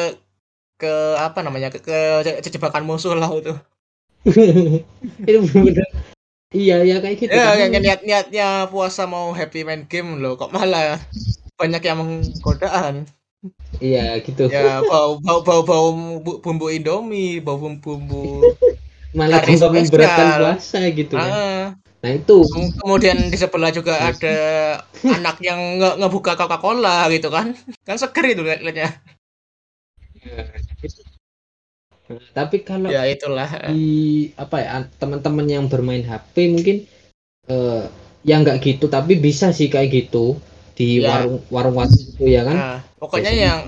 [0.79, 3.55] ke apa namanya ke, ke jebakan musuh lah itu.
[5.29, 5.89] Itu benar
[6.49, 7.61] iya ya kayak gitu ya kan?
[7.61, 10.97] yang niat niatnya puasa mau happy main game loh kok malah
[11.61, 13.05] banyak yang menggodaan
[13.85, 14.49] iya gitu.
[14.49, 15.89] Ya bau bau bau bau
[16.41, 18.25] bumbu indomie bau bumbu bumbu
[19.13, 21.31] malah memberatkan puasa gitu kan.
[21.31, 21.65] Ah.
[21.99, 22.47] Nah itu.
[22.79, 24.37] Kemudian di sebelah juga ada
[25.19, 27.55] anak yang nge ngebuka Coca-Cola gitu kan.
[27.83, 28.89] Kan seger itu lihatnya.
[32.33, 36.77] Tapi kalau ya itulah di apa ya teman-teman yang bermain HP mungkin
[37.53, 37.85] uh,
[38.25, 40.41] ya nggak gitu tapi bisa sih kayak gitu
[40.73, 41.21] di ya.
[41.21, 42.57] warung warung warung itu ya kan.
[42.57, 42.79] Nah.
[42.97, 43.59] pokoknya yang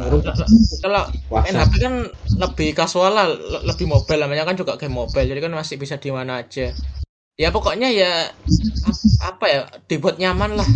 [0.81, 1.95] kalau main HP kan
[2.39, 3.29] lebih kasual lah
[3.67, 6.73] lebih mobile namanya kan juga game mobile jadi kan masih bisa di mana aja
[7.41, 8.29] ya pokoknya ya
[9.25, 10.69] apa ya dibuat nyaman lah.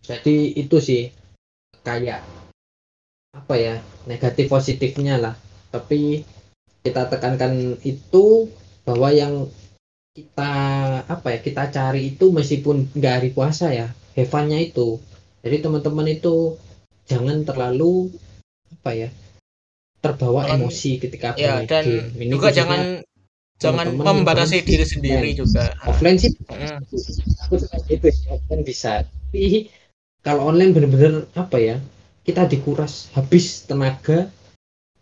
[0.00, 1.12] Jadi itu sih
[1.84, 2.24] kayak
[3.36, 3.76] apa ya
[4.08, 5.36] negatif positifnya lah.
[5.68, 6.24] Tapi
[6.80, 8.48] kita tekankan itu
[8.88, 9.52] bahwa yang
[10.16, 10.52] kita
[11.04, 14.96] apa ya kita cari itu meskipun nggak hari puasa ya hevannya itu.
[15.44, 16.56] Jadi teman-teman itu
[17.04, 18.08] jangan terlalu
[18.80, 19.08] apa ya
[20.00, 21.84] terbawa emosi ketika ya, dan.
[22.16, 23.04] Ini juga jangan
[23.62, 25.46] jangan membatasi diri sendiri ya.
[25.46, 25.64] juga.
[25.86, 26.82] Offline sih hmm.
[27.46, 29.06] aku suka gitu offline bisa.
[29.06, 29.70] Tapi
[30.26, 31.76] kalau online bener-bener apa ya
[32.26, 34.30] kita dikuras habis tenaga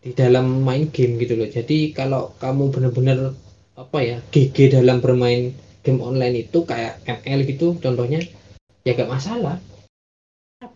[0.00, 1.48] di dalam main game gitu loh.
[1.48, 3.36] Jadi kalau kamu bener-bener
[3.76, 8.20] apa ya GG dalam bermain game online itu kayak ML gitu contohnya
[8.84, 9.56] ya gak masalah.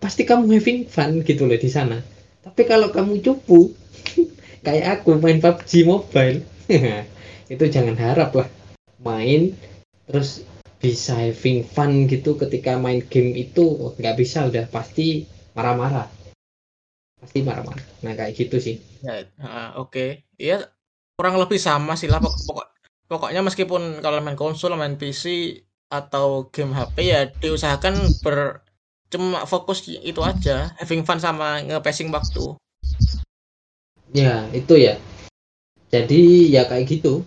[0.00, 2.00] Pasti kamu having fun gitu loh di sana.
[2.44, 3.72] Tapi kalau kamu cupu
[4.66, 6.44] kayak aku main PUBG mobile
[7.48, 8.48] itu jangan harap lah.
[9.04, 9.52] Main
[10.08, 10.44] terus
[10.80, 13.92] bisa having fun gitu ketika main game itu.
[13.96, 15.24] Nggak bisa udah pasti
[15.56, 16.08] marah-marah.
[17.20, 17.84] Pasti marah-marah.
[18.04, 18.76] Nah kayak gitu sih.
[19.04, 19.92] Ya, uh, oke.
[19.92, 20.10] Okay.
[20.40, 20.64] iya
[21.16, 22.20] kurang lebih sama sih lah.
[22.20, 22.68] Pokok, pokok
[23.08, 25.56] pokoknya meskipun kalau main konsol main PC
[25.92, 28.64] atau game HP ya diusahakan ber
[29.12, 30.72] cuma fokus itu aja.
[30.80, 32.56] Having fun sama nge-passing waktu.
[34.10, 34.98] Ya itu ya.
[35.94, 37.22] Jadi ya kayak gitu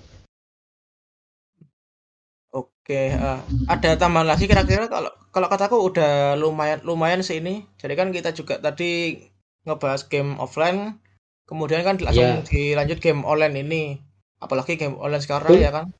[2.88, 7.68] Oke, uh, ada tambahan lagi kira-kira kalau kalau kataku udah lumayan lumayan sih ini.
[7.76, 9.20] Jadi kan kita juga tadi
[9.68, 10.96] ngebahas game offline,
[11.44, 12.48] kemudian kan langsung yeah.
[12.48, 14.00] dilanjut game online ini.
[14.40, 15.92] Apalagi game online sekarang ya kan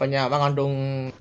[0.00, 0.74] banyak mengandung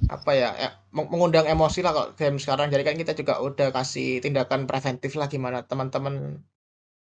[0.07, 2.71] apa ya, ya mengundang emosi lah kalau game sekarang.
[2.71, 6.39] Jadi kan kita juga udah kasih tindakan preventif lah gimana teman-teman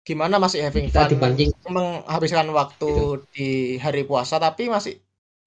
[0.02, 1.06] gimana masih having fun
[1.70, 3.22] menghabiskan waktu gitu.
[3.30, 3.48] di
[3.78, 4.98] hari puasa tapi masih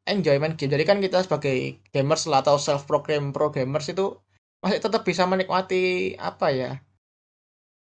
[0.07, 0.71] enjoyment game.
[0.71, 4.19] Jadi kan kita sebagai gamers lah atau self program pro gamers itu
[4.63, 6.71] masih tetap bisa menikmati apa ya?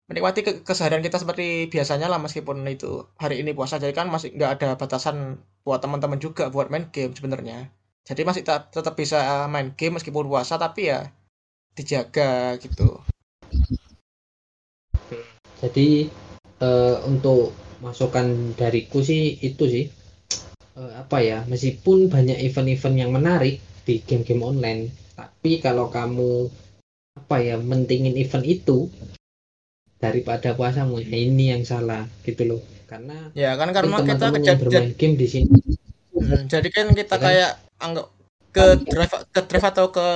[0.08, 4.34] Menikmati ke keseharian kita seperti biasanya lah meskipun itu hari ini puasa jadi kan masih
[4.34, 7.70] nggak ada batasan buat teman-teman juga buat main game sebenarnya.
[8.08, 11.12] Jadi masih tetap bisa main game meskipun puasa tapi ya
[11.78, 13.00] dijaga gitu.
[15.60, 16.08] Jadi
[16.64, 19.84] uh, untuk masukan dariku sih itu sih
[20.80, 26.48] uh, apa ya meskipun banyak event-event yang menarik di game-game online tapi kalau kamu
[27.20, 28.88] apa ya mentingin event itu
[30.00, 32.60] daripada puasamu ya ini yang salah gitu loh.
[32.88, 35.60] Karena ya kan karena kita kejar bermain game di sini.
[36.16, 38.06] Hmm, jadi kan kita ya, kayak anggap
[38.50, 40.06] ke drive ke drive atau ke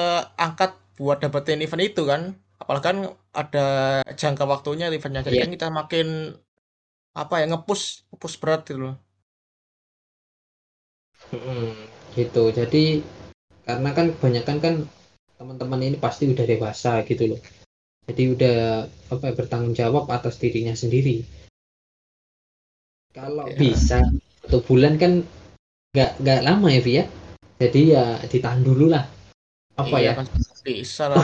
[0.41, 2.33] angkat buat dapetin event itu kan.
[2.57, 2.99] Apalagi kan
[3.37, 3.67] ada
[4.17, 5.21] jangka waktunya eventnya.
[5.21, 5.43] Jadi ya.
[5.45, 6.33] kan kita makin
[7.15, 9.04] apa ya ngepus ngepus berat gitu loh
[11.35, 11.75] Hmm,
[12.15, 12.55] gitu.
[12.55, 13.03] Jadi
[13.65, 14.75] karena kan kebanyakan kan
[15.35, 17.41] teman-teman ini pasti udah dewasa gitu loh.
[18.05, 21.25] Jadi udah apa ya, bertanggung jawab atas dirinya sendiri.
[23.15, 23.57] Kalau ya.
[23.57, 24.01] bisa
[24.45, 25.25] satu bulan kan
[25.95, 27.05] nggak nggak lama ya Via.
[27.59, 29.07] Jadi ya ditahan dulu lah.
[29.79, 30.21] Apa iya, ya?
[30.21, 30.27] Kan
[30.67, 31.23] bisa lah.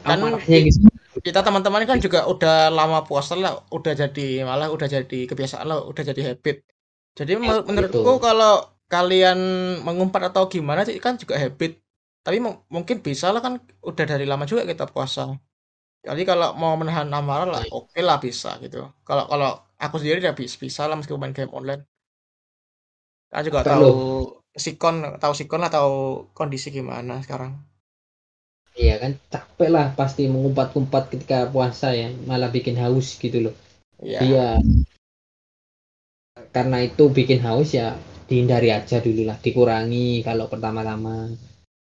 [0.00, 0.16] kan
[0.48, 0.80] gitu.
[1.20, 5.84] kita teman-teman kan juga udah lama puasa lah, udah jadi malah udah jadi kebiasaan lah,
[5.84, 6.64] udah jadi habit.
[7.20, 8.22] Jadi ya, menurutku itu.
[8.22, 9.38] kalau kalian
[9.86, 11.78] mengumpat atau gimana sih kan juga habit.
[12.20, 15.30] Tapi mungkin bisa lah kan udah dari lama juga kita puasa.
[16.04, 18.90] Jadi kalau mau menahan amarah lah oke okay lah bisa gitu.
[19.06, 21.86] Kalau kalau aku sendiri udah bisa, bisa lah meskipun main game online.
[23.30, 23.88] Kan juga tahu
[24.52, 27.56] sikon tahu sikon lah tahu kondisi gimana sekarang.
[28.74, 33.54] Iya kan capek lah pasti mengumpat-umpat ketika puasa ya malah bikin haus gitu loh.
[34.00, 34.20] Iya.
[34.24, 34.48] Ya,
[36.54, 37.98] karena itu bikin haus ya
[38.30, 41.34] dihindari aja dulu lah dikurangi kalau pertama-tama.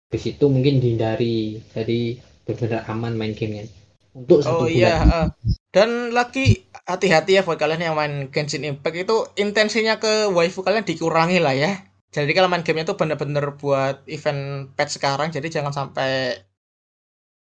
[0.08, 2.16] Habis itu mungkin dihindari jadi
[2.48, 3.68] benar-benar aman main gamenya
[4.10, 5.28] untuk satu oh iya uh.
[5.70, 9.06] dan lagi hati-hati ya buat kalian yang main Genshin Impact.
[9.06, 11.86] Itu intensinya ke waifu kalian dikurangi lah ya.
[12.10, 16.42] Jadi kalau main gamenya itu benar-benar buat event patch sekarang jadi jangan sampai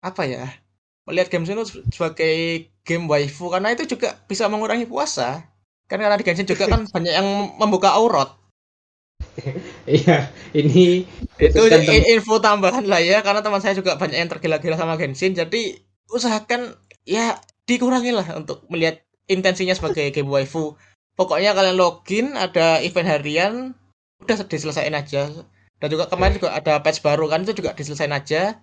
[0.02, 0.50] apa ya
[1.06, 3.54] melihat Genshin itu sebagai game waifu.
[3.54, 5.46] Karena itu juga bisa mengurangi puasa.
[5.86, 8.34] Kan karena di Genshin juga kan banyak yang membuka aurat
[9.88, 11.06] Iya, ini
[11.38, 11.62] itu
[12.12, 15.32] info tambahan lah ya karena teman saya juga banyak yang tergila-gila sama Genshin.
[15.32, 15.78] Jadi
[16.10, 16.74] usahakan
[17.06, 20.74] ya dikurangi lah untuk melihat intensinya sebagai game waifu.
[21.14, 23.52] Pokoknya kalian login ada event harian
[24.22, 25.30] udah diselesaikan aja.
[25.78, 28.58] Dan juga kemarin juga ada patch baru kan itu juga diselesaikan aja.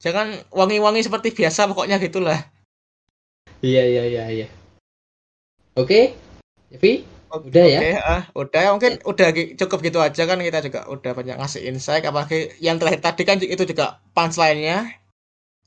[0.00, 2.40] Jangan wangi-wangi seperti biasa pokoknya gitulah.
[3.60, 4.46] iya iya iya iya
[5.76, 6.16] oke
[6.72, 7.78] Evi udah ya?
[7.78, 8.64] okay, uh, udah.
[8.74, 12.02] Mungkin udah cukup gitu aja kan kita juga udah banyak ngasih insight.
[12.02, 14.90] Apalagi yang terakhir tadi kan itu juga punchline-nya.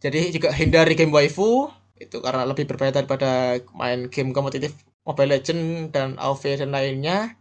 [0.04, 1.72] Jadi juga hindari game waifu.
[1.96, 4.76] Itu karena lebih berbeda daripada main game kompetitif
[5.08, 7.40] Mobile Legend dan AoV dan lainnya.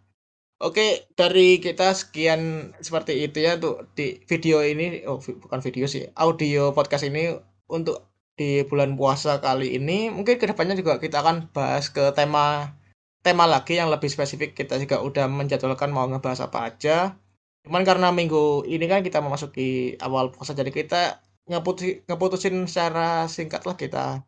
[0.63, 6.07] Oke, dari kita sekian seperti itu ya untuk di video ini, oh bukan video sih,
[6.15, 7.35] audio podcast ini
[7.67, 8.07] untuk
[8.39, 10.15] di bulan puasa kali ini.
[10.15, 12.79] Mungkin ke depannya juga kita akan bahas ke tema
[13.23, 14.53] tema lagi yang lebih spesifik.
[14.53, 17.15] Kita juga udah menjadwalkan mau ngebahas apa aja.
[17.63, 23.63] Cuman karena minggu ini kan kita memasuki awal puasa, jadi kita ngeputusin, ngeputusin secara singkat
[23.63, 24.27] lah kita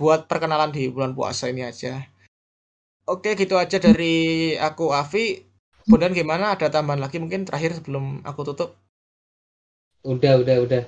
[0.00, 2.00] buat perkenalan di bulan puasa ini aja.
[3.04, 5.44] Oke, gitu aja dari aku Avi
[5.90, 6.54] Bondan gimana?
[6.54, 8.78] Ada tambahan lagi mungkin terakhir sebelum aku tutup?
[10.06, 10.82] Udah, udah, udah.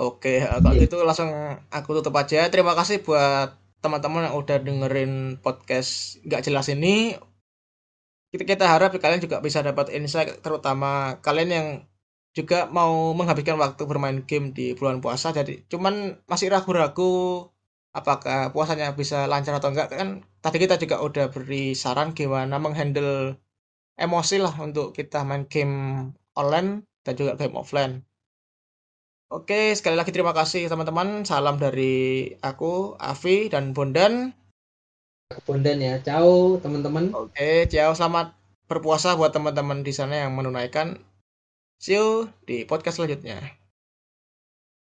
[0.00, 0.88] Oke, kalau yeah.
[0.88, 1.28] itu langsung
[1.68, 2.48] aku tutup aja.
[2.48, 5.12] Terima kasih buat teman-teman yang udah dengerin
[5.44, 7.16] podcast nggak jelas ini.
[8.30, 11.68] Kita, kita harap kalian juga bisa dapat insight, terutama kalian yang
[12.30, 15.34] juga mau menghabiskan waktu bermain game di bulan puasa.
[15.34, 17.50] Jadi cuman masih ragu-ragu
[17.90, 23.34] apakah puasanya bisa lancar atau enggak kan tadi kita juga udah beri saran gimana menghandle
[23.98, 25.76] emosi lah untuk kita main game
[26.38, 28.06] online dan juga game offline.
[29.30, 31.22] Oke, sekali lagi terima kasih teman-teman.
[31.22, 34.34] Salam dari aku, Avi dan Bondan.
[35.46, 36.02] Bondan ya.
[36.02, 37.14] Ciao teman-teman.
[37.14, 37.94] Oke, ciao.
[37.94, 38.34] Selamat
[38.66, 40.98] berpuasa buat teman-teman di sana yang menunaikan.
[41.78, 43.59] See you di podcast selanjutnya.